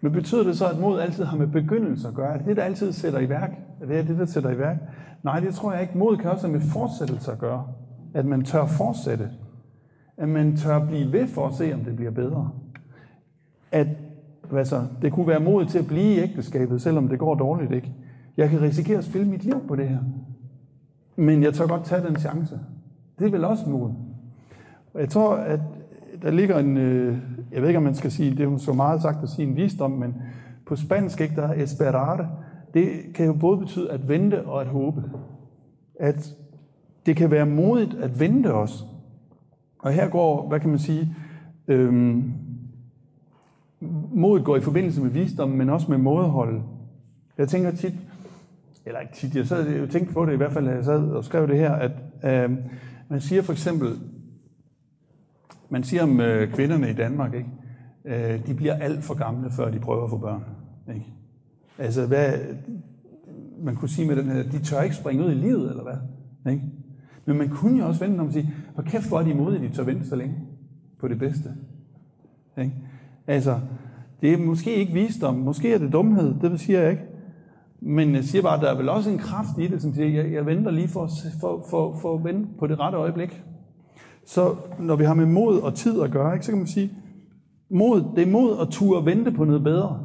men 0.00 0.12
betyder 0.12 0.44
det 0.44 0.58
så, 0.58 0.66
at 0.66 0.80
mod 0.80 1.00
altid 1.00 1.24
har 1.24 1.36
med 1.36 1.46
begyndelse 1.46 2.08
at 2.08 2.14
gøre? 2.14 2.32
Er 2.32 2.36
det 2.36 2.46
det, 2.46 2.56
der 2.56 2.62
altid 2.62 2.92
sætter 2.92 3.18
i 3.18 3.28
værk? 3.28 3.50
Er 3.80 3.86
det 3.86 4.08
det, 4.08 4.18
der 4.18 4.26
sætter 4.26 4.50
i 4.50 4.58
værk? 4.58 4.76
Nej, 5.22 5.40
det 5.40 5.54
tror 5.54 5.72
jeg 5.72 5.82
ikke. 5.82 5.98
Mod 5.98 6.16
kan 6.16 6.30
også 6.30 6.46
have 6.46 6.58
med 6.58 6.66
fortsættelse 6.66 7.32
at 7.32 7.38
gøre. 7.38 7.66
At 8.14 8.26
man 8.26 8.44
tør 8.44 8.66
fortsætte. 8.66 9.30
At 10.16 10.28
man 10.28 10.56
tør 10.56 10.86
blive 10.86 11.12
ved 11.12 11.26
for 11.26 11.46
at 11.46 11.54
se, 11.54 11.74
om 11.74 11.80
det 11.80 11.96
bliver 11.96 12.10
bedre. 12.10 12.50
At 13.72 13.86
hvad 14.50 14.64
så, 14.64 14.82
det 15.02 15.12
kunne 15.12 15.28
være 15.28 15.40
mod 15.40 15.66
til 15.66 15.78
at 15.78 15.86
blive 15.86 16.14
i 16.14 16.18
ægteskabet, 16.18 16.82
selvom 16.82 17.08
det 17.08 17.18
går 17.18 17.34
dårligt, 17.34 17.72
ikke? 17.72 17.92
Jeg 18.36 18.50
kan 18.50 18.60
risikere 18.60 18.98
at 18.98 19.04
spille 19.04 19.28
mit 19.28 19.44
liv 19.44 19.68
på 19.68 19.76
det 19.76 19.88
her. 19.88 19.98
Men 21.16 21.42
jeg 21.42 21.54
tør 21.54 21.66
godt 21.66 21.84
tage 21.84 22.06
den 22.06 22.16
chance. 22.16 22.60
Det 23.18 23.26
er 23.26 23.30
vel 23.30 23.44
også 23.44 23.70
mod. 23.70 23.90
Og 24.94 25.00
jeg 25.00 25.08
tror, 25.08 25.34
at 25.34 25.60
der 26.22 26.30
ligger 26.30 26.58
en, 26.58 26.76
øh, 26.76 27.18
jeg 27.52 27.60
ved 27.60 27.68
ikke, 27.68 27.78
om 27.78 27.84
man 27.84 27.94
skal 27.94 28.10
sige, 28.10 28.30
det 28.30 28.40
er 28.40 28.44
jo 28.44 28.58
så 28.58 28.72
meget 28.72 29.02
sagt 29.02 29.22
at 29.22 29.28
sige 29.28 29.48
en 29.48 29.56
visdom, 29.56 29.90
men 29.90 30.14
på 30.66 30.76
spansk, 30.76 31.20
ikke, 31.20 31.36
der 31.36 31.48
er 31.48 31.62
esperare, 31.62 32.28
det 32.74 32.92
kan 33.14 33.26
jo 33.26 33.32
både 33.32 33.58
betyde 33.58 33.90
at 33.90 34.08
vente 34.08 34.44
og 34.46 34.60
at 34.60 34.66
håbe. 34.66 35.02
At 36.00 36.34
det 37.06 37.16
kan 37.16 37.30
være 37.30 37.46
modigt 37.46 37.94
at 37.94 38.20
vente 38.20 38.54
os. 38.54 38.84
Og 39.78 39.92
her 39.92 40.08
går, 40.08 40.48
hvad 40.48 40.60
kan 40.60 40.70
man 40.70 40.78
sige, 40.78 41.16
øhm, 41.68 42.32
modet 44.14 44.44
går 44.44 44.56
i 44.56 44.60
forbindelse 44.60 45.02
med 45.02 45.10
visdom, 45.10 45.48
men 45.48 45.70
også 45.70 45.90
med 45.90 45.98
mådehold. 45.98 46.60
Jeg 47.38 47.48
tænker 47.48 47.70
tit, 47.70 47.94
eller 48.86 49.00
ikke 49.00 49.12
tit, 49.14 49.36
jeg 49.36 49.46
sad 49.46 49.68
jeg 49.68 49.90
tænkte 49.90 50.14
på 50.14 50.26
det 50.26 50.32
i 50.32 50.36
hvert 50.36 50.52
fald, 50.52 50.66
da 50.66 50.70
jeg 50.70 50.84
sad 50.84 51.02
og 51.02 51.24
skrev 51.24 51.48
det 51.48 51.56
her, 51.58 51.72
at 51.72 51.92
øh, 52.24 52.56
man 53.08 53.20
siger 53.20 53.42
for 53.42 53.52
eksempel, 53.52 53.88
man 55.70 55.84
siger 55.84 56.02
om 56.02 56.20
øh, 56.20 56.52
kvinderne 56.52 56.90
i 56.90 56.92
Danmark, 56.94 57.34
ikke? 57.34 57.48
Øh, 58.04 58.46
de 58.46 58.54
bliver 58.54 58.74
alt 58.74 59.04
for 59.04 59.14
gamle, 59.14 59.50
før 59.50 59.70
de 59.70 59.78
prøver 59.78 60.04
at 60.04 60.10
få 60.10 60.18
børn. 60.18 60.44
Ikke? 60.94 61.06
Altså, 61.78 62.06
hvad, 62.06 62.32
man 63.60 63.76
kunne 63.76 63.88
sige 63.88 64.08
med 64.08 64.16
den 64.16 64.24
her, 64.24 64.42
de 64.42 64.58
tør 64.58 64.82
ikke 64.82 64.96
springe 64.96 65.24
ud 65.24 65.30
i 65.30 65.34
livet, 65.34 65.70
eller 65.70 65.82
hvad? 65.82 66.52
Ikke? 66.52 66.64
Men 67.24 67.38
man 67.38 67.48
kunne 67.48 67.78
jo 67.78 67.86
også 67.86 68.00
vente 68.00 68.20
om 68.20 68.26
at 68.26 68.32
sige, 68.32 68.54
hvor 68.74 68.82
kæft 68.82 69.08
hvor 69.08 69.20
er 69.20 69.24
de 69.24 69.34
modige, 69.34 69.68
de 69.68 69.74
tør 69.74 69.82
vente 69.82 70.08
så 70.08 70.16
længe 70.16 70.34
på 71.00 71.08
det 71.08 71.18
bedste. 71.18 71.48
Ikke? 72.58 72.74
Altså, 73.26 73.60
det 74.20 74.32
er 74.32 74.38
måske 74.38 74.74
ikke 74.74 74.92
visdom, 74.92 75.34
måske 75.34 75.74
er 75.74 75.78
det 75.78 75.92
dumhed, 75.92 76.34
det 76.40 76.60
siger 76.60 76.80
jeg 76.80 76.90
ikke. 76.90 77.02
Men 77.80 78.14
jeg 78.14 78.24
siger 78.24 78.42
bare, 78.42 78.56
at 78.56 78.62
der 78.62 78.70
er 78.70 78.76
vel 78.76 78.88
også 78.88 79.10
en 79.10 79.18
kraft 79.18 79.58
i 79.58 79.66
det, 79.66 79.82
som 79.82 79.94
siger, 79.94 80.22
jeg, 80.22 80.32
jeg 80.32 80.46
venter 80.46 80.70
lige 80.70 80.88
for, 80.88 81.08
for, 81.40 81.66
for, 81.70 81.98
for 82.02 82.14
at 82.14 82.24
vente 82.24 82.48
på 82.58 82.66
det 82.66 82.80
rette 82.80 82.98
øjeblik. 82.98 83.42
Så 84.28 84.54
når 84.78 84.96
vi 84.96 85.04
har 85.04 85.14
med 85.14 85.26
mod 85.26 85.60
og 85.60 85.74
tid 85.74 86.02
at 86.02 86.10
gøre, 86.10 86.34
ikke, 86.34 86.46
så 86.46 86.52
kan 86.52 86.58
man 86.58 86.66
sige, 86.66 86.90
mod, 87.68 88.04
det 88.16 88.22
er 88.22 88.30
mod 88.30 88.58
at 88.60 88.68
turde 88.68 89.06
vente 89.06 89.32
på 89.32 89.44
noget 89.44 89.64
bedre. 89.64 90.02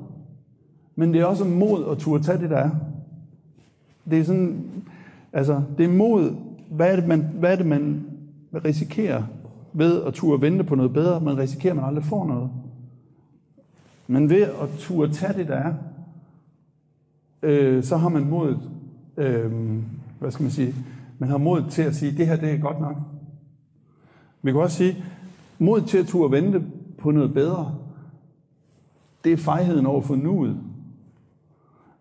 Men 0.95 1.13
det 1.13 1.21
er 1.21 1.25
også 1.25 1.45
mod 1.45 1.91
at 1.91 1.97
turde 1.97 2.23
tage 2.23 2.38
det, 2.38 2.49
der 2.49 2.57
er. 2.57 2.69
Det 4.09 4.19
er 4.19 4.23
sådan, 4.23 4.65
altså, 5.33 5.62
det 5.77 5.86
er 5.86 5.93
mod, 5.93 6.36
hvad 6.69 6.91
er 6.91 6.95
det, 6.95 7.07
man, 7.07 7.29
hvad 7.39 7.51
er 7.51 7.55
det, 7.55 7.65
man 7.65 8.05
risikerer 8.65 9.23
ved 9.73 10.03
at 10.03 10.13
turde 10.13 10.41
vente 10.41 10.63
på 10.63 10.75
noget 10.75 10.93
bedre? 10.93 11.21
Man 11.21 11.38
risikerer, 11.38 11.73
at 11.73 11.77
man 11.77 11.86
aldrig 11.86 12.03
får 12.03 12.27
noget. 12.27 12.49
Men 14.07 14.29
ved 14.29 14.41
at 14.41 14.69
turde 14.77 15.13
tage 15.13 15.33
det, 15.33 15.47
der 15.47 15.55
er, 15.55 15.73
øh, 17.43 17.83
så 17.83 17.97
har 17.97 18.09
man 18.09 18.29
mod, 18.29 18.57
øh, 19.17 19.51
hvad 20.19 20.31
skal 20.31 20.43
man 20.43 20.51
sige, 20.51 20.75
man 21.19 21.29
har 21.29 21.38
mod 21.38 21.63
til 21.69 21.81
at 21.81 21.95
sige, 21.95 22.17
det 22.17 22.27
her 22.27 22.36
det 22.36 22.51
er 22.51 22.57
godt 22.57 22.81
nok. 22.81 22.95
Vi 24.43 24.51
kan 24.51 24.62
også 24.62 24.77
sige, 24.77 25.03
mod 25.60 25.82
til 25.82 25.97
at 25.97 26.06
turde 26.06 26.32
vente 26.32 26.63
på 26.97 27.12
noget 27.12 27.34
bedre, 27.34 27.75
det 29.23 29.34
er 29.34 29.38
fejheden 29.38 29.86
over 29.86 30.01
for 30.01 30.15
nuet. 30.15 30.58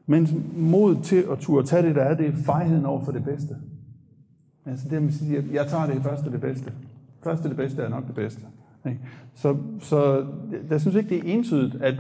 Men 0.07 0.45
mod 0.57 0.97
til 1.03 1.25
at 1.33 1.39
turde 1.39 1.67
tage 1.67 1.87
det, 1.87 1.95
der 1.95 2.03
er, 2.03 2.17
det 2.17 2.27
er 2.27 2.33
fejheden 2.47 2.87
over 2.87 3.05
for 3.05 3.13
det 3.13 3.25
bedste. 3.25 3.57
Altså 4.67 4.89
det, 4.91 5.03
man 5.03 5.13
siger, 5.13 5.43
jeg 5.53 5.67
tager 5.67 5.87
det 5.87 6.03
første 6.03 6.31
det 6.31 6.41
bedste. 6.41 6.73
Første 7.23 7.49
det 7.49 7.57
bedste 7.57 7.83
er 7.83 7.89
nok 7.89 8.07
det 8.07 8.15
bedste. 8.15 8.43
Så, 9.35 9.57
så 9.81 10.27
jeg 10.71 10.81
synes 10.81 10.97
ikke, 10.97 11.09
det 11.09 11.19
er 11.19 11.35
entydigt, 11.35 11.83
at, 11.83 11.95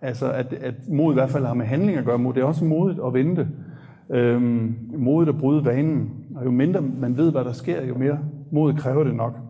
altså, 0.00 0.32
at, 0.32 0.52
at 0.52 0.74
mod 0.88 1.12
i 1.12 1.14
hvert 1.14 1.30
fald 1.30 1.44
har 1.44 1.54
med 1.54 1.66
handling 1.66 1.98
at 1.98 2.04
gøre. 2.04 2.18
Mod, 2.18 2.34
det 2.34 2.40
er 2.40 2.44
også 2.44 2.64
modigt 2.64 3.00
at 3.06 3.14
vente. 3.14 3.48
Øhm, 4.10 4.76
modigt 4.96 5.34
at 5.34 5.40
bryde 5.40 5.64
vanen. 5.64 6.10
Og 6.34 6.44
jo 6.44 6.50
mindre 6.50 6.80
man 6.80 7.16
ved, 7.16 7.30
hvad 7.30 7.44
der 7.44 7.52
sker, 7.52 7.86
jo 7.86 7.98
mere 7.98 8.18
mod 8.52 8.74
kræver 8.74 9.04
det 9.04 9.14
nok. 9.14 9.47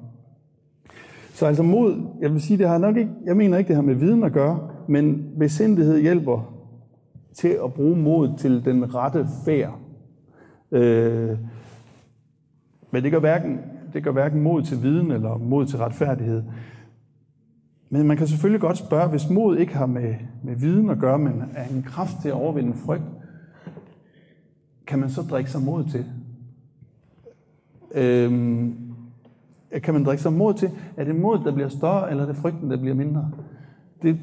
Så 1.38 1.46
altså 1.46 1.62
mod, 1.62 2.06
jeg 2.20 2.32
vil 2.32 2.40
sige, 2.40 2.58
det 2.58 2.68
har 2.68 2.78
nok 2.78 2.96
ikke, 2.96 3.10
jeg 3.24 3.36
mener 3.36 3.58
ikke, 3.58 3.68
det 3.68 3.76
har 3.76 3.82
med 3.82 3.94
viden 3.94 4.24
at 4.24 4.32
gøre, 4.32 4.70
men 4.88 5.30
besindighed 5.38 6.00
hjælper 6.00 6.54
til 7.34 7.58
at 7.64 7.74
bruge 7.74 7.96
mod 7.96 8.38
til 8.38 8.64
den 8.64 8.94
rette 8.94 9.26
færd. 9.44 9.78
Øh, 10.72 11.38
men 12.90 13.02
det 13.02 13.12
gør, 13.12 13.18
hverken, 13.18 13.58
det 13.92 14.04
gør 14.04 14.10
hverken 14.10 14.42
mod 14.42 14.62
til 14.62 14.82
viden 14.82 15.10
eller 15.10 15.36
mod 15.36 15.66
til 15.66 15.78
retfærdighed. 15.78 16.42
Men 17.90 18.06
man 18.06 18.16
kan 18.16 18.26
selvfølgelig 18.26 18.60
godt 18.60 18.78
spørge, 18.78 19.08
hvis 19.08 19.30
mod 19.30 19.56
ikke 19.56 19.76
har 19.76 19.86
med, 19.86 20.14
med 20.44 20.56
viden 20.56 20.90
at 20.90 20.98
gøre, 20.98 21.18
men 21.18 21.42
er 21.54 21.68
en 21.68 21.82
kraft 21.82 22.16
til 22.22 22.28
at 22.28 22.34
overvinde 22.34 22.74
frygt, 22.74 23.04
kan 24.86 24.98
man 24.98 25.10
så 25.10 25.22
drikke 25.22 25.50
sig 25.50 25.62
mod 25.62 25.84
til? 25.84 26.04
Øhm, 27.94 28.87
kan 29.82 29.94
man 29.94 30.04
drikke 30.04 30.22
sig 30.22 30.32
mod 30.32 30.54
til? 30.54 30.70
Er 30.96 31.04
det 31.04 31.16
mod, 31.16 31.38
der 31.44 31.52
bliver 31.52 31.68
større, 31.68 32.10
eller 32.10 32.22
er 32.22 32.26
det 32.26 32.36
frygten, 32.36 32.70
der 32.70 32.76
bliver 32.76 32.94
mindre? 32.94 33.30
Det, 34.02 34.18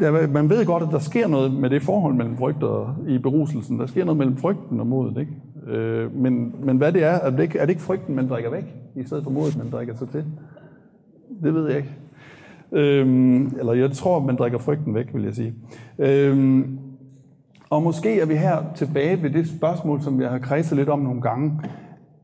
der, 0.00 0.26
man 0.26 0.48
ved 0.48 0.66
godt, 0.66 0.82
at 0.82 0.88
der 0.90 0.98
sker 0.98 1.28
noget 1.28 1.52
med 1.52 1.70
det 1.70 1.82
forhold 1.82 2.14
mellem 2.14 2.36
frygt 2.36 2.62
og 2.62 2.94
i 3.08 3.18
beruselsen. 3.18 3.78
Der 3.78 3.86
sker 3.86 4.04
noget 4.04 4.18
mellem 4.18 4.36
frygten 4.36 4.80
og 4.80 4.86
modet, 4.86 5.18
ikke? 5.18 5.32
Øh, 5.66 6.14
men, 6.14 6.54
men 6.62 6.76
hvad 6.76 6.92
det 6.92 7.04
er, 7.04 7.10
er 7.10 7.30
det, 7.30 7.42
ikke, 7.42 7.58
er 7.58 7.62
det 7.62 7.70
ikke 7.70 7.82
frygten, 7.82 8.16
man 8.16 8.28
drikker 8.28 8.50
væk, 8.50 8.76
i 8.96 9.04
stedet 9.04 9.24
for 9.24 9.30
modet, 9.30 9.58
man 9.58 9.70
drikker 9.70 9.94
sig 9.94 10.08
til? 10.08 10.24
Det 11.42 11.54
ved 11.54 11.68
jeg 11.68 11.76
ikke. 11.76 11.96
Øhm, 12.72 13.46
eller 13.58 13.72
jeg 13.72 13.90
tror, 13.90 14.20
man 14.20 14.36
drikker 14.36 14.58
frygten 14.58 14.94
væk, 14.94 15.14
vil 15.14 15.22
jeg 15.24 15.34
sige. 15.34 15.54
Øhm, 15.98 16.78
og 17.70 17.82
måske 17.82 18.20
er 18.20 18.26
vi 18.26 18.34
her 18.34 18.56
tilbage 18.74 19.22
ved 19.22 19.30
det 19.30 19.48
spørgsmål, 19.48 20.02
som 20.02 20.20
jeg 20.20 20.30
har 20.30 20.38
kredset 20.38 20.78
lidt 20.78 20.88
om 20.88 20.98
nogle 20.98 21.20
gange. 21.20 21.60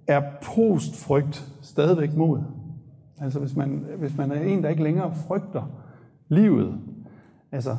Er 0.07 0.22
postfrygt 0.57 1.52
stadigvæk 1.62 2.16
mod? 2.16 2.40
Altså 3.20 3.38
hvis 3.38 3.57
man, 3.57 3.85
hvis 3.98 4.16
man 4.16 4.33
er 4.33 4.40
en, 4.40 4.62
der 4.62 4.68
ikke 4.68 4.83
længere 4.83 5.14
frygter 5.14 5.70
livet, 6.29 6.79
altså 7.52 7.76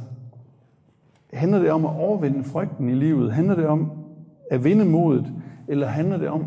handler 1.34 1.60
det 1.60 1.72
om 1.72 1.86
at 1.86 1.92
overvinde 1.96 2.44
frygten 2.44 2.90
i 2.90 2.96
livet? 2.96 3.34
Handler 3.34 3.56
det 3.56 3.66
om 3.66 3.92
at 4.52 4.64
vinde 4.64 4.86
modet? 4.86 5.34
Eller 5.68 5.88
handler 5.88 6.18
det 6.18 6.28
om, 6.28 6.46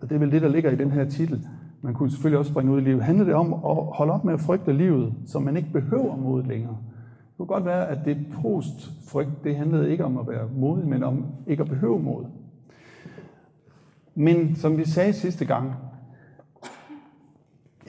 og 0.00 0.08
det 0.08 0.14
er 0.14 0.18
vel 0.18 0.32
det, 0.32 0.42
der 0.42 0.48
ligger 0.48 0.70
i 0.70 0.76
den 0.76 0.90
her 0.90 1.04
titel, 1.04 1.46
man 1.82 1.94
kunne 1.94 2.10
selvfølgelig 2.10 2.38
også 2.38 2.52
springe 2.52 2.72
ud 2.72 2.80
i 2.80 2.84
livet, 2.84 3.02
handler 3.02 3.24
det 3.24 3.34
om 3.34 3.52
at 3.52 3.76
holde 3.96 4.12
op 4.12 4.24
med 4.24 4.34
at 4.34 4.40
frygte 4.40 4.72
livet, 4.72 5.14
så 5.26 5.38
man 5.38 5.56
ikke 5.56 5.72
behøver 5.72 6.16
modet 6.16 6.46
længere. 6.46 6.76
Det 7.28 7.36
kunne 7.36 7.46
godt 7.46 7.64
være, 7.64 7.88
at 7.88 7.98
det 8.04 8.26
postfrygt, 8.42 9.44
det 9.44 9.56
handlede 9.56 9.90
ikke 9.90 10.04
om 10.04 10.18
at 10.18 10.28
være 10.28 10.48
modig, 10.56 10.88
men 10.88 11.02
om 11.02 11.24
ikke 11.46 11.62
at 11.62 11.68
behøve 11.68 12.02
mod. 12.02 12.24
Men 14.14 14.56
som 14.56 14.78
vi 14.78 14.84
sagde 14.84 15.12
sidste 15.12 15.44
gang, 15.44 15.72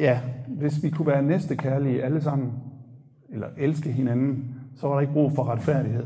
ja, 0.01 0.19
hvis 0.47 0.83
vi 0.83 0.89
kunne 0.89 1.07
være 1.07 1.23
næste 1.23 1.55
kærlige 1.55 2.03
alle 2.03 2.21
sammen, 2.21 2.51
eller 3.29 3.47
elske 3.57 3.91
hinanden, 3.91 4.55
så 4.75 4.87
var 4.87 4.93
der 4.93 5.01
ikke 5.01 5.13
brug 5.13 5.31
for 5.31 5.43
retfærdighed. 5.43 6.05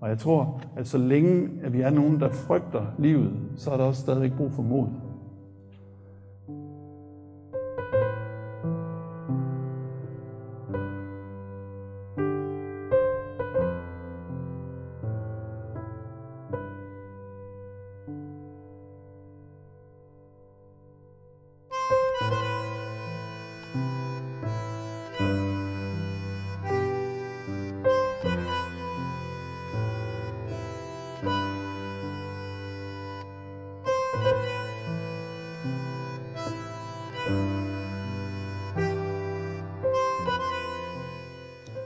Og 0.00 0.08
jeg 0.08 0.18
tror, 0.18 0.60
at 0.76 0.88
så 0.88 0.98
længe 0.98 1.48
at 1.62 1.72
vi 1.72 1.80
er 1.80 1.90
nogen, 1.90 2.20
der 2.20 2.30
frygter 2.30 2.86
livet, 2.98 3.32
så 3.56 3.70
er 3.70 3.76
der 3.76 3.84
også 3.84 4.00
stadigvæk 4.00 4.32
brug 4.32 4.52
for 4.52 4.62
mod. 4.62 4.86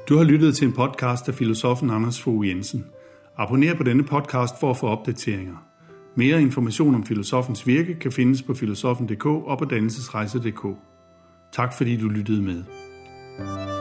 Du 0.08 0.16
har 0.16 0.24
lyttet 0.24 0.56
til 0.56 0.66
en 0.66 0.72
podcast 0.72 1.28
af 1.28 1.34
filosofen 1.34 1.90
Anders 1.90 2.20
Fogh 2.20 2.48
Jensen. 2.48 2.86
Abonner 3.36 3.74
på 3.74 3.82
denne 3.82 4.04
podcast 4.04 4.60
for 4.60 4.70
at 4.70 4.76
få 4.76 4.86
opdateringer. 4.86 5.56
Mere 6.14 6.42
information 6.42 6.94
om 6.94 7.04
filosofens 7.06 7.66
virke 7.66 7.94
kan 7.94 8.12
findes 8.12 8.42
på 8.42 8.54
filosofen.dk 8.54 9.26
og 9.26 9.58
på 9.58 9.64
dannelsesrejse.dk. 9.64 10.66
Tak 11.52 11.72
fordi 11.76 11.96
du 11.96 12.08
lyttede 12.08 12.42
med. 12.42 12.64
thank 13.38 13.70
you 13.70 13.75